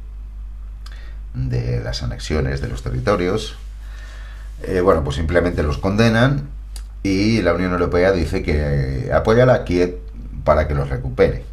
de 1.33 1.81
las 1.81 2.03
anexiones 2.03 2.61
de 2.61 2.67
los 2.67 2.83
territorios, 2.83 3.55
eh, 4.63 4.81
bueno, 4.81 5.03
pues 5.03 5.15
simplemente 5.15 5.63
los 5.63 5.77
condenan 5.77 6.49
y 7.03 7.41
la 7.41 7.53
Unión 7.53 7.71
Europea 7.71 8.11
dice 8.11 8.43
que 8.43 9.11
apoya 9.13 9.43
a 9.43 9.47
la 9.47 9.63
Kiev 9.63 9.97
para 10.43 10.67
que 10.67 10.75
los 10.75 10.89
recupere. 10.89 11.45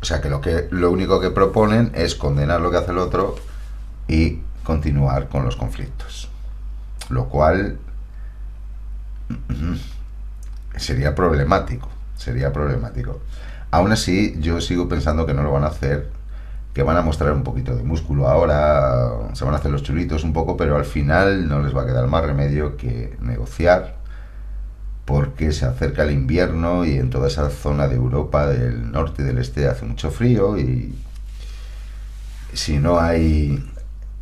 O 0.00 0.04
sea 0.04 0.20
que 0.20 0.28
lo, 0.28 0.40
que 0.40 0.68
lo 0.70 0.90
único 0.90 1.20
que 1.20 1.30
proponen 1.30 1.92
es 1.94 2.14
condenar 2.14 2.60
lo 2.60 2.70
que 2.70 2.78
hace 2.78 2.90
el 2.90 2.98
otro 2.98 3.36
y 4.08 4.40
continuar 4.64 5.28
con 5.28 5.44
los 5.44 5.56
conflictos. 5.56 6.28
Lo 7.08 7.28
cual 7.28 7.78
sería 10.76 11.14
problemático, 11.14 11.88
sería 12.16 12.52
problemático. 12.52 13.20
Aún 13.70 13.92
así, 13.92 14.36
yo 14.40 14.60
sigo 14.60 14.88
pensando 14.88 15.26
que 15.26 15.34
no 15.34 15.42
lo 15.42 15.52
van 15.52 15.64
a 15.64 15.68
hacer 15.68 16.10
que 16.74 16.82
van 16.82 16.96
a 16.96 17.02
mostrar 17.02 17.32
un 17.32 17.42
poquito 17.42 17.76
de 17.76 17.82
músculo 17.82 18.28
ahora, 18.28 19.34
se 19.34 19.44
van 19.44 19.54
a 19.54 19.58
hacer 19.58 19.70
los 19.70 19.82
chulitos 19.82 20.24
un 20.24 20.32
poco, 20.32 20.56
pero 20.56 20.76
al 20.76 20.84
final 20.84 21.48
no 21.48 21.60
les 21.60 21.76
va 21.76 21.82
a 21.82 21.86
quedar 21.86 22.06
más 22.06 22.24
remedio 22.24 22.76
que 22.76 23.16
negociar 23.20 23.96
porque 25.04 25.52
se 25.52 25.66
acerca 25.66 26.04
el 26.04 26.12
invierno 26.12 26.84
y 26.84 26.96
en 26.96 27.10
toda 27.10 27.28
esa 27.28 27.50
zona 27.50 27.88
de 27.88 27.96
Europa, 27.96 28.46
del 28.46 28.90
norte 28.90 29.22
y 29.22 29.24
del 29.26 29.38
este, 29.38 29.66
hace 29.66 29.84
mucho 29.84 30.10
frío 30.10 30.56
y 30.56 30.94
si 32.54 32.78
no 32.78 33.00
hay 33.00 33.71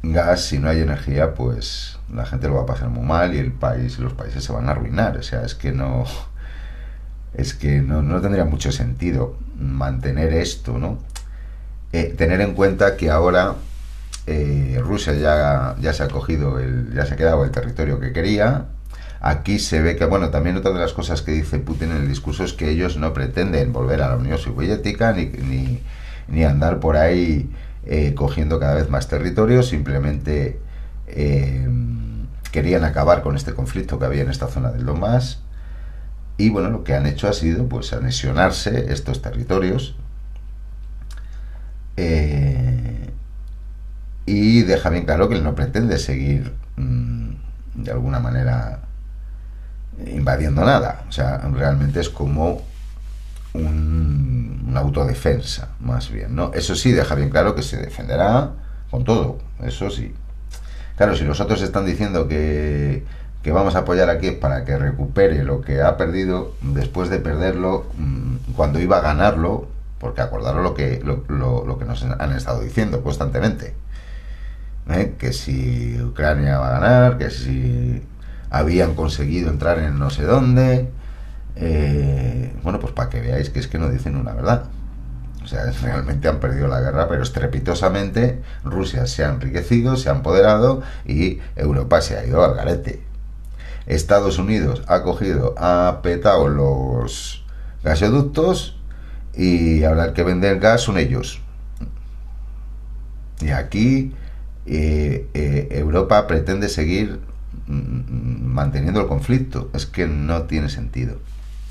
gas, 0.02 0.44
si 0.44 0.58
no 0.58 0.68
hay 0.68 0.80
energía, 0.80 1.34
pues 1.34 1.98
la 2.12 2.26
gente 2.26 2.48
lo 2.48 2.54
va 2.54 2.62
a 2.62 2.66
pasar 2.66 2.88
muy 2.88 3.04
mal 3.04 3.34
y 3.34 3.38
el 3.38 3.52
país, 3.52 3.98
los 3.98 4.12
países 4.12 4.44
se 4.44 4.52
van 4.52 4.68
a 4.68 4.72
arruinar. 4.72 5.16
O 5.16 5.22
sea, 5.22 5.42
es 5.42 5.54
que 5.54 5.72
no, 5.72 6.04
es 7.34 7.54
que 7.54 7.80
no, 7.80 8.02
no 8.02 8.20
tendría 8.20 8.44
mucho 8.44 8.72
sentido 8.72 9.36
mantener 9.58 10.32
esto, 10.32 10.78
¿no? 10.78 10.98
Eh, 11.92 12.14
tener 12.16 12.40
en 12.40 12.54
cuenta 12.54 12.96
que 12.96 13.10
ahora 13.10 13.56
eh, 14.26 14.78
Rusia 14.82 15.12
ya, 15.14 15.76
ya 15.80 15.92
se 15.92 16.02
ha 16.04 16.08
cogido, 16.08 16.58
el, 16.58 16.92
ya 16.94 17.04
se 17.04 17.14
ha 17.14 17.16
quedado 17.16 17.44
el 17.44 17.50
territorio 17.50 18.00
que 18.00 18.12
quería. 18.12 18.66
Aquí 19.20 19.58
se 19.58 19.82
ve 19.82 19.96
que, 19.96 20.06
bueno, 20.06 20.30
también 20.30 20.56
otra 20.56 20.72
de 20.72 20.78
las 20.78 20.92
cosas 20.94 21.20
que 21.22 21.32
dice 21.32 21.58
Putin 21.58 21.90
en 21.90 21.98
el 21.98 22.08
discurso 22.08 22.42
es 22.44 22.54
que 22.54 22.70
ellos 22.70 22.96
no 22.96 23.12
pretenden 23.12 23.72
volver 23.72 24.02
a 24.02 24.08
la 24.08 24.16
Unión 24.16 24.38
Soviética 24.38 25.12
ni, 25.12 25.26
ni, 25.26 25.82
ni 26.28 26.44
andar 26.44 26.80
por 26.80 26.96
ahí 26.96 27.50
eh, 27.90 28.14
cogiendo 28.14 28.58
cada 28.58 28.74
vez 28.74 28.88
más 28.88 29.08
territorios, 29.08 29.68
simplemente 29.68 30.58
querían 32.50 32.84
acabar 32.84 33.22
con 33.22 33.36
este 33.36 33.52
conflicto 33.52 33.98
que 33.98 34.06
había 34.06 34.22
en 34.22 34.30
esta 34.30 34.46
zona 34.46 34.70
del 34.70 34.86
Donbass. 34.86 35.40
Y 36.38 36.48
bueno, 36.48 36.70
lo 36.70 36.84
que 36.84 36.94
han 36.94 37.04
hecho 37.06 37.28
ha 37.28 37.32
sido 37.32 37.68
pues 37.68 37.92
anexionarse 37.92 38.92
estos 38.92 39.20
territorios 39.20 39.96
eh, 42.02 43.10
y 44.24 44.62
deja 44.62 44.88
bien 44.88 45.04
claro 45.04 45.28
que 45.28 45.34
él 45.34 45.44
no 45.44 45.54
pretende 45.54 45.98
seguir 45.98 46.54
mm, 46.76 47.30
de 47.74 47.90
alguna 47.90 48.20
manera 48.20 48.80
invadiendo 50.06 50.64
nada. 50.64 51.04
O 51.08 51.12
sea, 51.12 51.38
realmente 51.52 52.00
es 52.00 52.08
como 52.08 52.62
un, 53.52 54.39
una 54.70 54.80
autodefensa, 54.80 55.70
más 55.80 56.10
bien. 56.10 56.34
¿no? 56.34 56.52
Eso 56.54 56.74
sí, 56.74 56.92
deja 56.92 57.14
bien 57.14 57.30
claro 57.30 57.54
que 57.54 57.62
se 57.62 57.76
defenderá 57.76 58.52
con 58.90 59.04
todo. 59.04 59.38
Eso 59.62 59.90
sí. 59.90 60.14
Claro, 60.96 61.16
si 61.16 61.24
los 61.24 61.40
otros 61.40 61.62
están 61.62 61.86
diciendo 61.86 62.28
que, 62.28 63.04
que 63.42 63.52
vamos 63.52 63.74
a 63.74 63.80
apoyar 63.80 64.10
aquí 64.10 64.32
para 64.32 64.64
que 64.64 64.76
recupere 64.78 65.42
lo 65.44 65.60
que 65.60 65.82
ha 65.82 65.96
perdido 65.96 66.54
después 66.60 67.10
de 67.10 67.18
perderlo 67.18 67.86
mm, 67.96 68.52
cuando 68.54 68.78
iba 68.80 68.98
a 68.98 69.00
ganarlo, 69.00 69.68
porque 69.98 70.20
acordaros 70.20 70.62
lo 70.62 70.74
que, 70.74 71.00
lo, 71.04 71.24
lo, 71.28 71.78
que 71.78 71.84
nos 71.84 72.02
han 72.02 72.32
estado 72.32 72.60
diciendo 72.60 73.02
constantemente. 73.02 73.74
¿eh? 74.88 75.14
Que 75.18 75.32
si 75.32 76.00
Ucrania 76.00 76.58
va 76.58 76.68
a 76.68 76.80
ganar, 76.80 77.18
que 77.18 77.30
si 77.30 78.02
habían 78.50 78.94
conseguido 78.94 79.50
entrar 79.50 79.78
en 79.78 79.98
no 79.98 80.10
sé 80.10 80.24
dónde. 80.24 80.90
Eh, 81.56 82.52
bueno, 82.62 82.80
pues 82.80 82.92
para 82.92 83.10
que 83.10 83.20
veáis 83.20 83.50
que 83.50 83.58
es 83.58 83.68
que 83.68 83.78
no 83.78 83.88
dicen 83.88 84.16
una 84.16 84.32
verdad. 84.32 84.64
O 85.42 85.46
sea, 85.46 85.64
realmente 85.82 86.28
han 86.28 86.38
perdido 86.38 86.68
la 86.68 86.80
guerra, 86.80 87.08
pero 87.08 87.22
estrepitosamente 87.22 88.42
Rusia 88.62 89.06
se 89.06 89.24
ha 89.24 89.30
enriquecido, 89.30 89.96
se 89.96 90.10
ha 90.10 90.12
empoderado 90.12 90.82
y 91.06 91.38
Europa 91.56 92.02
se 92.02 92.18
ha 92.18 92.24
ido 92.24 92.44
al 92.44 92.54
garete. 92.54 93.02
Estados 93.86 94.38
Unidos 94.38 94.82
ha 94.86 95.02
cogido, 95.02 95.54
ha 95.58 96.00
petado 96.02 96.48
los 96.48 97.44
gasoductos 97.82 98.76
y 99.34 99.82
ahora 99.84 100.06
el 100.06 100.12
que 100.12 100.22
vende 100.22 100.50
el 100.50 100.60
gas 100.60 100.82
son 100.82 100.98
ellos. 100.98 101.40
Y 103.40 103.50
aquí 103.50 104.14
eh, 104.66 105.28
eh, 105.34 105.68
Europa 105.70 106.26
pretende 106.26 106.68
seguir 106.68 107.20
mm, 107.66 107.72
mm, 107.72 108.44
manteniendo 108.44 109.00
el 109.00 109.06
conflicto. 109.06 109.70
Es 109.72 109.86
que 109.86 110.06
no 110.06 110.42
tiene 110.42 110.68
sentido, 110.68 111.16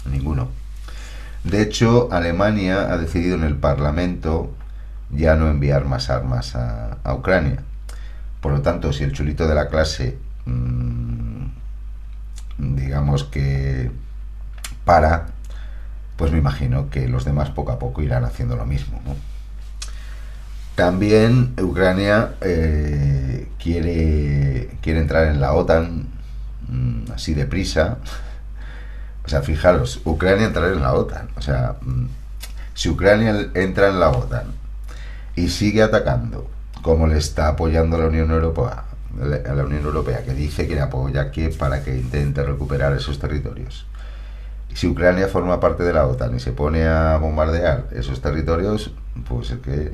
ninguno. 0.10 0.50
De 1.44 1.62
hecho, 1.62 2.10
Alemania 2.12 2.92
ha 2.92 2.98
decidido 2.98 3.36
en 3.36 3.44
el 3.44 3.56
Parlamento 3.56 4.54
ya 5.12 5.36
no 5.36 5.50
enviar 5.50 5.86
más 5.86 6.10
armas 6.10 6.56
a, 6.56 6.98
Ucrania. 7.14 7.64
Por 8.42 8.52
lo 8.52 8.62
tanto, 8.62 8.94
si 8.94 9.04
el 9.04 9.14
chulito 9.14 9.48
de 9.48 9.56
la 9.56 9.68
clase, 9.68 10.18
mm, 10.46 11.46
digamos 12.58 13.24
que 13.24 13.92
para, 14.86 15.28
pues 16.18 16.32
me 16.32 16.38
imagino 16.38 16.90
que 16.90 17.08
los 17.08 17.26
demás 17.26 17.50
poco 17.50 17.72
a 17.72 17.80
poco 17.80 18.02
irán 18.02 18.26
haciendo 18.26 18.56
lo 18.56 18.66
mismo. 18.66 19.02
También 20.76 21.54
Ucrania 21.62 22.36
eh, 22.42 23.50
quiere, 23.62 24.78
quiere 24.82 25.00
entrar 25.00 25.28
en 25.28 25.42
la 25.42 25.54
OTAN 25.54 26.08
mm, 26.68 27.12
así 27.14 27.34
deprisa. 27.34 27.98
O 29.30 29.32
sea, 29.32 29.44
fijaros, 29.44 30.02
Ucrania 30.06 30.48
entrar 30.48 30.72
en 30.74 30.82
la 30.82 30.94
OTAN. 30.94 31.30
O 31.38 31.42
sea, 31.42 31.76
mm, 31.82 32.08
si 32.74 32.90
Ucrania 32.90 33.52
entra 33.54 33.90
en 33.90 34.00
la 34.00 34.10
OTAN 34.10 34.48
y 35.36 35.50
sigue 35.50 35.84
atacando, 35.84 36.50
como 36.82 37.06
le 37.06 37.20
está 37.20 37.50
apoyando 37.50 37.96
a 37.96 38.00
la 38.00 38.08
Unión 38.08 38.32
Europea, 38.32 38.86
a 39.22 39.54
la 39.54 39.64
Unión 39.64 39.84
Europea, 39.84 40.24
que 40.24 40.34
dice 40.34 40.68
que 40.68 40.74
le 40.74 40.82
apoya 40.82 41.30
que 41.30 41.50
para 41.50 41.84
que 41.84 41.96
intente 41.96 42.42
recuperar 42.42 42.94
esos 42.94 43.20
territorios 43.20 43.86
si 44.74 44.88
Ucrania 44.88 45.28
forma 45.28 45.60
parte 45.60 45.84
de 45.84 45.94
la 45.94 46.08
OTAN 46.08 46.36
y 46.36 46.40
se 46.40 46.52
pone 46.52 46.88
a 46.88 47.18
bombardear 47.18 47.88
esos 47.92 48.22
territorios, 48.22 48.92
pues 49.28 49.52
es 49.52 49.60
que 49.60 49.94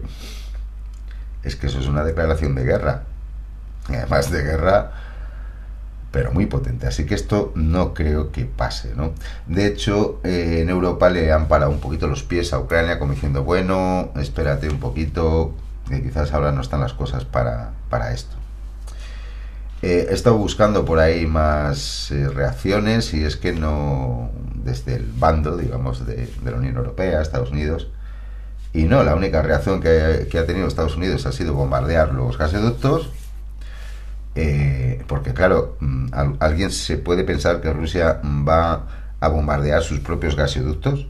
es 1.44 1.56
que 1.56 1.68
eso 1.68 1.80
es 1.80 1.88
una 1.88 2.04
declaración 2.04 2.56
de 2.56 2.64
guerra. 2.64 3.04
Y 3.90 3.96
además 3.96 4.32
de 4.32 4.42
guerra, 4.42 4.92
pero 6.16 6.32
muy 6.32 6.46
potente. 6.46 6.88
Así 6.88 7.06
que 7.06 7.14
esto 7.14 7.52
no 7.56 7.94
creo 7.94 8.32
que 8.32 8.46
pase, 8.46 8.96
¿no? 8.96 9.12
De 9.48 9.68
hecho, 9.68 10.22
eh, 10.24 10.60
en 10.62 10.70
Europa 10.70 11.10
le 11.10 11.34
han 11.34 11.50
parado 11.50 11.72
un 11.72 11.82
poquito 11.82 12.08
los 12.08 12.24
pies 12.24 12.54
a 12.54 12.60
Ucrania, 12.60 13.00
como 13.00 13.12
diciendo, 13.12 13.44
bueno, 13.44 14.12
espérate 14.16 14.70
un 14.70 14.80
poquito, 14.80 15.54
que 15.90 16.02
quizás 16.02 16.32
ahora 16.32 16.54
no 16.54 16.62
están 16.62 16.80
las 16.80 16.94
cosas 16.94 17.26
para, 17.26 17.72
para 17.90 18.14
esto. 18.14 18.34
Eh, 19.82 20.08
he 20.10 20.14
estado 20.14 20.38
buscando 20.38 20.86
por 20.86 21.00
ahí 21.00 21.28
más 21.28 22.10
eh, 22.12 22.30
reacciones 22.30 23.14
y 23.14 23.26
es 23.26 23.36
que 23.36 23.52
no, 23.52 24.30
desde 24.64 24.96
el 24.96 25.12
bando, 25.18 25.58
digamos, 25.58 26.08
de, 26.08 26.32
la 26.46 26.54
Unión 26.54 26.78
Europea, 26.78 27.22
Estados 27.22 27.52
Unidos, 27.52 27.90
y 28.72 28.84
no, 28.84 29.04
la 29.04 29.16
única 29.16 29.42
reacción 29.42 29.82
que, 29.82 30.30
ha 30.32 30.46
tenido 30.46 30.66
Estados 30.66 30.96
Unidos 30.96 31.26
ha 31.26 31.34
sido 31.34 31.56
bombardear 31.56 32.14
los 32.14 32.38
gasoductos, 32.38 33.12
eh, 34.36 35.02
porque 35.08 35.34
claro, 35.34 35.78
mm, 35.80 36.08
alguien 36.40 36.70
se 36.72 36.98
puede 36.98 37.24
pensar 37.24 37.62
que 37.62 37.72
Rusia 37.72 38.20
va 38.24 38.88
a 39.22 39.28
bombardear 39.30 39.82
sus 39.82 40.02
propios 40.02 40.36
gasoductos, 40.36 41.08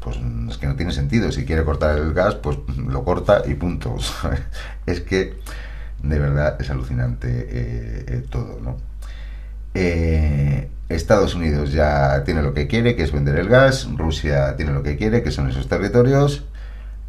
pues 0.00 0.18
mm, 0.20 0.50
es 0.50 0.58
que 0.58 0.66
no 0.68 0.76
tiene 0.76 0.92
sentido. 0.92 1.32
Si 1.32 1.44
quiere 1.44 1.64
cortar 1.64 1.98
el 1.98 2.14
gas, 2.14 2.36
pues 2.36 2.58
lo 2.76 3.04
corta 3.04 3.42
y 3.46 3.54
punto. 3.54 3.96
es 4.86 5.00
que 5.00 5.34
de 6.02 6.18
verdad 6.18 6.56
es 6.60 6.70
alucinante 6.70 7.28
eh, 7.28 8.04
eh, 8.08 8.24
todo, 8.30 8.60
¿no? 8.60 8.76
Estados 10.88 11.34
Unidos 11.34 11.72
ya 11.72 12.22
tiene 12.24 12.42
lo 12.42 12.54
que 12.54 12.68
quiere, 12.68 12.94
que 12.94 13.02
es 13.02 13.10
vender 13.10 13.36
el 13.36 13.48
gas, 13.48 13.88
Rusia 13.96 14.54
tiene 14.56 14.72
lo 14.72 14.84
que 14.84 14.96
quiere, 14.96 15.24
que 15.24 15.32
son 15.32 15.48
esos 15.48 15.66
territorios, 15.66 16.44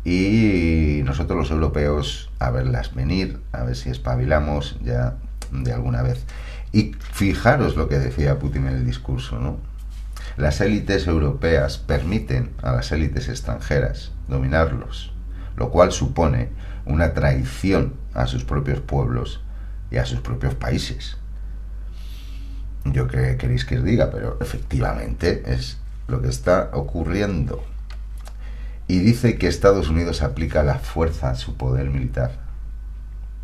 y 0.03 1.01
nosotros 1.03 1.37
los 1.37 1.51
europeos 1.51 2.31
a 2.39 2.49
verlas 2.49 2.95
venir, 2.95 3.39
a 3.51 3.63
ver 3.63 3.75
si 3.75 3.89
espabilamos 3.89 4.77
ya 4.83 5.17
de 5.63 5.73
alguna 5.73 6.01
vez. 6.01 6.25
Y 6.71 6.93
fijaros 7.13 7.75
lo 7.75 7.87
que 7.87 7.99
decía 7.99 8.39
Putin 8.39 8.67
en 8.67 8.75
el 8.75 8.85
discurso, 8.85 9.39
¿no? 9.39 9.57
Las 10.37 10.59
élites 10.59 11.07
europeas 11.07 11.77
permiten 11.77 12.51
a 12.61 12.73
las 12.73 12.91
élites 12.91 13.29
extranjeras 13.29 14.11
dominarlos, 14.27 15.13
lo 15.55 15.71
cual 15.71 15.93
supone 15.93 16.49
una 16.85 17.13
traición 17.13 17.93
a 18.13 18.27
sus 18.27 18.43
propios 18.43 18.81
pueblos 18.81 19.41
y 19.91 19.97
a 19.97 20.05
sus 20.05 20.19
propios 20.19 20.53
países. 20.55 21.17
Yo 22.83 23.07
que 23.07 23.37
queréis 23.37 23.65
que 23.65 23.77
os 23.77 23.83
diga, 23.83 24.11
pero 24.11 24.37
efectivamente 24.41 25.43
es 25.47 25.77
lo 26.07 26.21
que 26.21 26.27
está 26.27 26.69
ocurriendo. 26.73 27.63
Y 28.87 28.99
dice 28.99 29.37
que 29.37 29.47
Estados 29.47 29.89
Unidos 29.89 30.21
aplica 30.21 30.63
la 30.63 30.79
fuerza 30.79 31.31
a 31.31 31.35
su 31.35 31.55
poder 31.55 31.89
militar. 31.89 32.44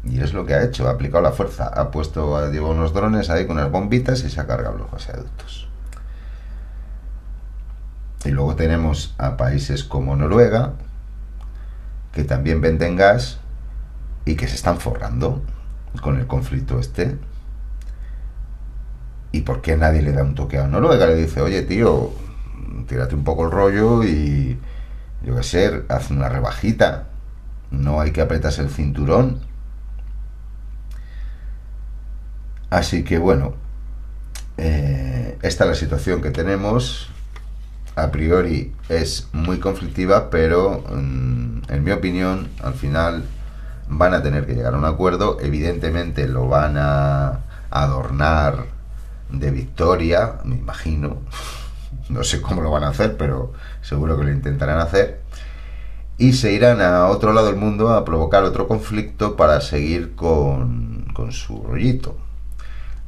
Y 0.03 0.19
es 0.19 0.33
lo 0.33 0.45
que 0.45 0.55
ha 0.55 0.63
hecho, 0.63 0.87
ha 0.87 0.91
aplicado 0.91 1.21
la 1.21 1.31
fuerza. 1.31 1.67
Ha 1.67 1.91
puesto, 1.91 2.51
lleva 2.51 2.69
unos 2.69 2.93
drones 2.93 3.29
ahí 3.29 3.45
con 3.45 3.57
unas 3.57 3.71
bombitas 3.71 4.23
y 4.23 4.29
se 4.29 4.41
ha 4.41 4.47
cargado 4.47 4.77
los 4.77 4.91
gasoductos. 4.91 5.67
Y 8.25 8.29
luego 8.29 8.55
tenemos 8.55 9.15
a 9.17 9.37
países 9.37 9.83
como 9.83 10.15
Noruega, 10.15 10.73
que 12.13 12.23
también 12.23 12.61
venden 12.61 12.95
gas 12.95 13.39
y 14.25 14.35
que 14.35 14.47
se 14.47 14.55
están 14.55 14.79
forrando 14.79 15.41
con 16.01 16.17
el 16.17 16.27
conflicto 16.27 16.79
este. 16.79 17.17
¿Y 19.31 19.41
por 19.41 19.61
qué 19.61 19.77
nadie 19.77 20.01
le 20.01 20.11
da 20.11 20.23
un 20.23 20.35
toque 20.35 20.59
a 20.59 20.67
Noruega? 20.67 21.07
Le 21.07 21.15
dice, 21.15 21.41
oye 21.41 21.63
tío, 21.63 22.11
tírate 22.87 23.15
un 23.15 23.23
poco 23.23 23.45
el 23.45 23.51
rollo 23.51 24.03
y 24.03 24.59
yo 25.23 25.35
qué 25.35 25.43
sé, 25.43 25.83
haz 25.89 26.11
una 26.11 26.29
rebajita. 26.29 27.07
no 27.71 28.01
hay 28.01 28.11
que 28.11 28.21
apretarse 28.21 28.61
el 28.61 28.69
cinturón. 28.69 29.50
Así 32.71 33.03
que 33.03 33.19
bueno, 33.19 33.53
eh, 34.57 35.37
esta 35.41 35.65
es 35.65 35.69
la 35.69 35.75
situación 35.75 36.21
que 36.21 36.31
tenemos. 36.31 37.09
A 37.97 38.11
priori 38.11 38.73
es 38.87 39.27
muy 39.33 39.59
conflictiva, 39.59 40.29
pero 40.29 40.81
mm, 40.89 41.63
en 41.67 41.83
mi 41.83 41.91
opinión, 41.91 42.47
al 42.63 42.73
final 42.73 43.25
van 43.89 44.13
a 44.13 44.23
tener 44.23 44.45
que 44.45 44.55
llegar 44.55 44.73
a 44.73 44.77
un 44.77 44.85
acuerdo. 44.85 45.37
Evidentemente 45.41 46.29
lo 46.29 46.47
van 46.47 46.77
a 46.77 47.41
adornar 47.69 48.67
de 49.29 49.51
victoria, 49.51 50.39
me 50.45 50.55
imagino. 50.55 51.17
No 52.09 52.25
sé 52.25 52.41
cómo 52.41 52.61
lo 52.61 52.71
van 52.71 52.83
a 52.83 52.89
hacer, 52.89 53.15
pero 53.15 53.53
seguro 53.81 54.17
que 54.17 54.25
lo 54.25 54.31
intentarán 54.31 54.79
hacer. 54.79 55.21
Y 56.17 56.33
se 56.33 56.51
irán 56.51 56.81
a 56.81 57.07
otro 57.07 57.31
lado 57.31 57.47
del 57.47 57.55
mundo 57.55 57.89
a 57.89 58.03
provocar 58.03 58.43
otro 58.43 58.67
conflicto 58.67 59.37
para 59.37 59.61
seguir 59.61 60.15
con, 60.15 61.05
con 61.13 61.31
su 61.31 61.63
rollito. 61.63 62.17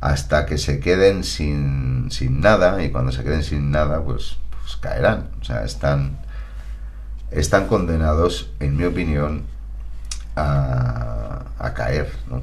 Hasta 0.04 0.45
que 0.45 0.58
se 0.58 0.82
queden 0.82 1.24
sin, 1.24 2.12
sin 2.12 2.41
nada, 2.41 2.84
y 2.84 2.91
cuando 2.91 3.14
se 3.14 3.24
queden 3.24 3.41
sin 3.41 3.72
nada, 3.72 4.04
pues, 4.04 4.36
pues 4.60 4.76
caerán. 4.76 5.30
O 5.39 5.45
sea, 5.45 5.64
están, 5.64 6.18
están 7.32 7.68
condenados, 7.68 8.51
en 8.60 8.76
mi 8.76 8.84
opinión, 8.84 9.45
a, 10.36 11.45
a 11.58 11.74
caer. 11.74 12.12
¿no? 12.30 12.41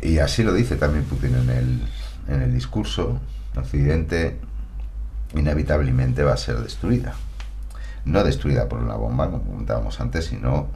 Y 0.00 0.20
así 0.20 0.42
lo 0.42 0.54
dice 0.54 0.76
también 0.76 1.04
Putin 1.04 1.34
en 1.34 1.50
el, 1.50 1.82
en 2.28 2.40
el 2.40 2.54
discurso. 2.54 3.20
Occidente 3.56 4.40
inevitablemente 5.34 6.22
va 6.22 6.32
a 6.32 6.38
ser 6.38 6.60
destruida. 6.60 7.12
No 8.06 8.24
destruida 8.24 8.70
por 8.70 8.78
una 8.78 8.94
bomba, 8.94 9.30
como 9.30 9.44
comentábamos 9.44 10.00
antes, 10.00 10.24
sino 10.24 10.68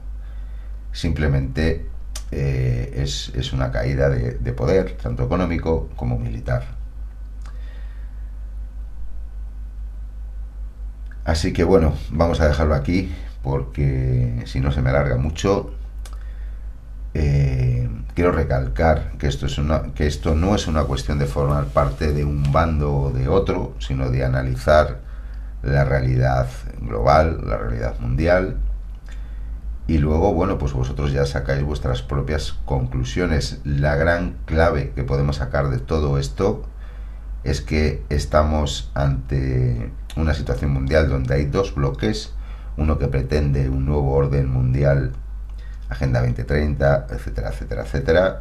simplemente 0.93 1.87
eh, 2.31 2.93
es, 2.97 3.33
es, 3.35 3.53
una 3.53 3.71
caída 3.71 4.09
de, 4.11 4.33
de 4.33 4.53
poder, 4.53 4.97
tanto 4.97 5.25
económico 5.25 5.89
como 5.97 6.19
militar. 6.19 6.79
Así 11.25 11.53
que 11.53 11.65
bueno, 11.65 11.95
vamos 12.11 12.41
a 12.41 12.49
dejarlo 12.49 12.75
aquí 12.75 13.13
porque 13.43 14.43
si 14.47 14.61
no 14.61 14.73
se 14.73 14.83
me 14.83 14.91
alarga 14.91 15.17
mucho. 15.17 15.75
Eh, 17.15 17.89
quiero 18.15 18.33
recalcar 18.33 19.13
que 19.19 19.27
esto, 19.27 19.47
es 19.47 19.59
una, 19.59 19.95
que 19.95 20.07
esto 20.07 20.35
no 20.35 20.55
es 20.55 20.67
una 20.67 20.85
cuestión 20.85 21.19
de 21.19 21.27
formar 21.27 21.67
parte 21.67 22.13
de 22.13 22.25
un 22.25 22.53
bando 22.53 22.95
o 22.95 23.11
de 23.11 23.29
otro, 23.29 23.75
sino 23.79 24.11
de 24.11 24.25
analizar 24.25 25.01
la 25.63 25.85
realidad 25.85 26.49
global, 26.81 27.41
la 27.47 27.57
realidad 27.57 27.99
mundial, 28.01 28.57
y 29.89 29.97
luego, 29.97 30.35
bueno, 30.35 30.59
pues 30.59 30.75
vosotros 30.75 31.13
ya 31.13 31.25
sacáis 31.25 31.65
vuestras 31.65 32.03
propias 32.03 32.53
conclusiones. 32.67 33.63
La 33.65 33.97
gran 33.97 34.37
clave 34.45 34.93
que 34.95 35.03
podemos 35.03 35.37
sacar 35.37 35.71
de 35.71 35.79
todo 35.79 36.19
esto 36.19 36.63
es 37.43 37.63
que 37.63 38.05
estamos 38.11 38.91
ante 38.93 39.91
una 40.15 40.35
situación 40.35 40.73
mundial 40.73 41.09
donde 41.09 41.35
hay 41.35 41.47
dos 41.47 41.75
bloques, 41.75 42.35
uno 42.77 42.99
que 42.99 43.09
pretende 43.09 43.71
un 43.71 43.87
nuevo 43.87 44.13
orden 44.13 44.51
mundial 44.53 45.15
Agenda 45.89 46.21
2030, 46.21 47.07
etcétera, 47.11 47.49
etcétera, 47.49 47.83
etcétera. 47.83 48.41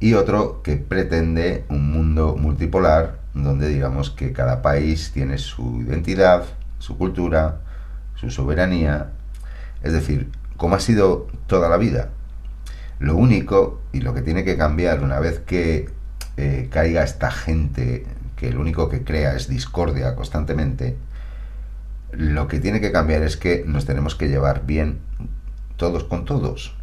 Y 0.00 0.12
otro 0.14 0.62
que 0.62 0.76
pretende 0.76 1.64
un 1.70 1.90
mundo 1.90 2.36
multipolar 2.36 3.16
donde 3.32 3.68
digamos 3.68 4.10
que 4.10 4.34
cada 4.34 4.60
país 4.60 5.12
tiene 5.14 5.38
su 5.38 5.80
identidad, 5.80 6.44
su 6.78 6.98
cultura, 6.98 7.60
su 8.16 8.30
soberanía. 8.30 9.12
Es 9.82 9.94
decir, 9.94 10.30
como 10.58 10.74
ha 10.74 10.80
sido 10.80 11.28
toda 11.46 11.70
la 11.70 11.78
vida. 11.78 12.10
Lo 12.98 13.16
único 13.16 13.80
y 13.92 14.00
lo 14.00 14.12
que 14.12 14.20
tiene 14.20 14.44
que 14.44 14.58
cambiar 14.58 15.02
una 15.02 15.20
vez 15.20 15.38
que 15.38 15.88
eh, 16.36 16.68
caiga 16.70 17.02
esta 17.02 17.30
gente 17.30 18.04
que 18.36 18.52
lo 18.52 18.60
único 18.60 18.88
que 18.88 19.02
crea 19.02 19.34
es 19.34 19.48
discordia 19.48 20.14
constantemente, 20.14 20.96
lo 22.12 22.48
que 22.48 22.60
tiene 22.60 22.80
que 22.80 22.92
cambiar 22.92 23.22
es 23.22 23.36
que 23.36 23.64
nos 23.66 23.86
tenemos 23.86 24.14
que 24.14 24.28
llevar 24.28 24.66
bien 24.66 25.00
todos 25.76 26.04
con 26.04 26.24
todos. 26.24 26.76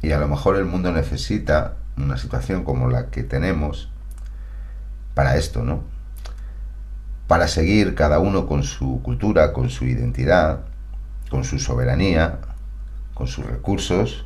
Y 0.00 0.12
a 0.12 0.18
lo 0.18 0.28
mejor 0.28 0.56
el 0.56 0.64
mundo 0.64 0.92
necesita 0.92 1.74
una 1.96 2.16
situación 2.16 2.64
como 2.64 2.88
la 2.88 3.10
que 3.10 3.22
tenemos 3.22 3.90
para 5.14 5.36
esto, 5.36 5.62
¿no? 5.62 5.84
Para 7.28 7.48
seguir 7.48 7.94
cada 7.94 8.18
uno 8.18 8.46
con 8.46 8.62
su 8.62 9.02
cultura, 9.02 9.52
con 9.52 9.70
su 9.70 9.84
identidad, 9.84 10.60
con 11.30 11.44
su 11.44 11.58
soberanía, 11.58 12.40
sus 13.26 13.44
recursos, 13.46 14.24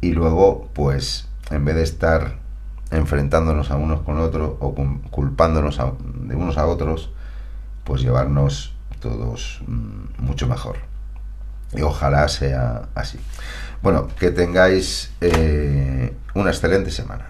y 0.00 0.12
luego, 0.12 0.68
pues, 0.72 1.28
en 1.50 1.64
vez 1.64 1.76
de 1.76 1.82
estar 1.82 2.38
enfrentándonos 2.90 3.70
a 3.70 3.76
unos 3.76 4.00
con 4.00 4.18
otros 4.18 4.54
o 4.60 4.74
culpándonos 5.10 5.78
de 5.78 6.34
unos 6.34 6.58
a 6.58 6.66
otros, 6.66 7.10
pues 7.84 8.02
llevarnos 8.02 8.74
todos 9.00 9.62
mm, 9.66 10.24
mucho 10.24 10.46
mejor. 10.46 10.76
Y 11.72 11.82
ojalá 11.82 12.28
sea 12.28 12.88
así. 12.94 13.18
Bueno, 13.82 14.08
que 14.18 14.30
tengáis 14.30 15.12
eh, 15.20 16.14
una 16.34 16.50
excelente 16.50 16.90
semana. 16.90 17.26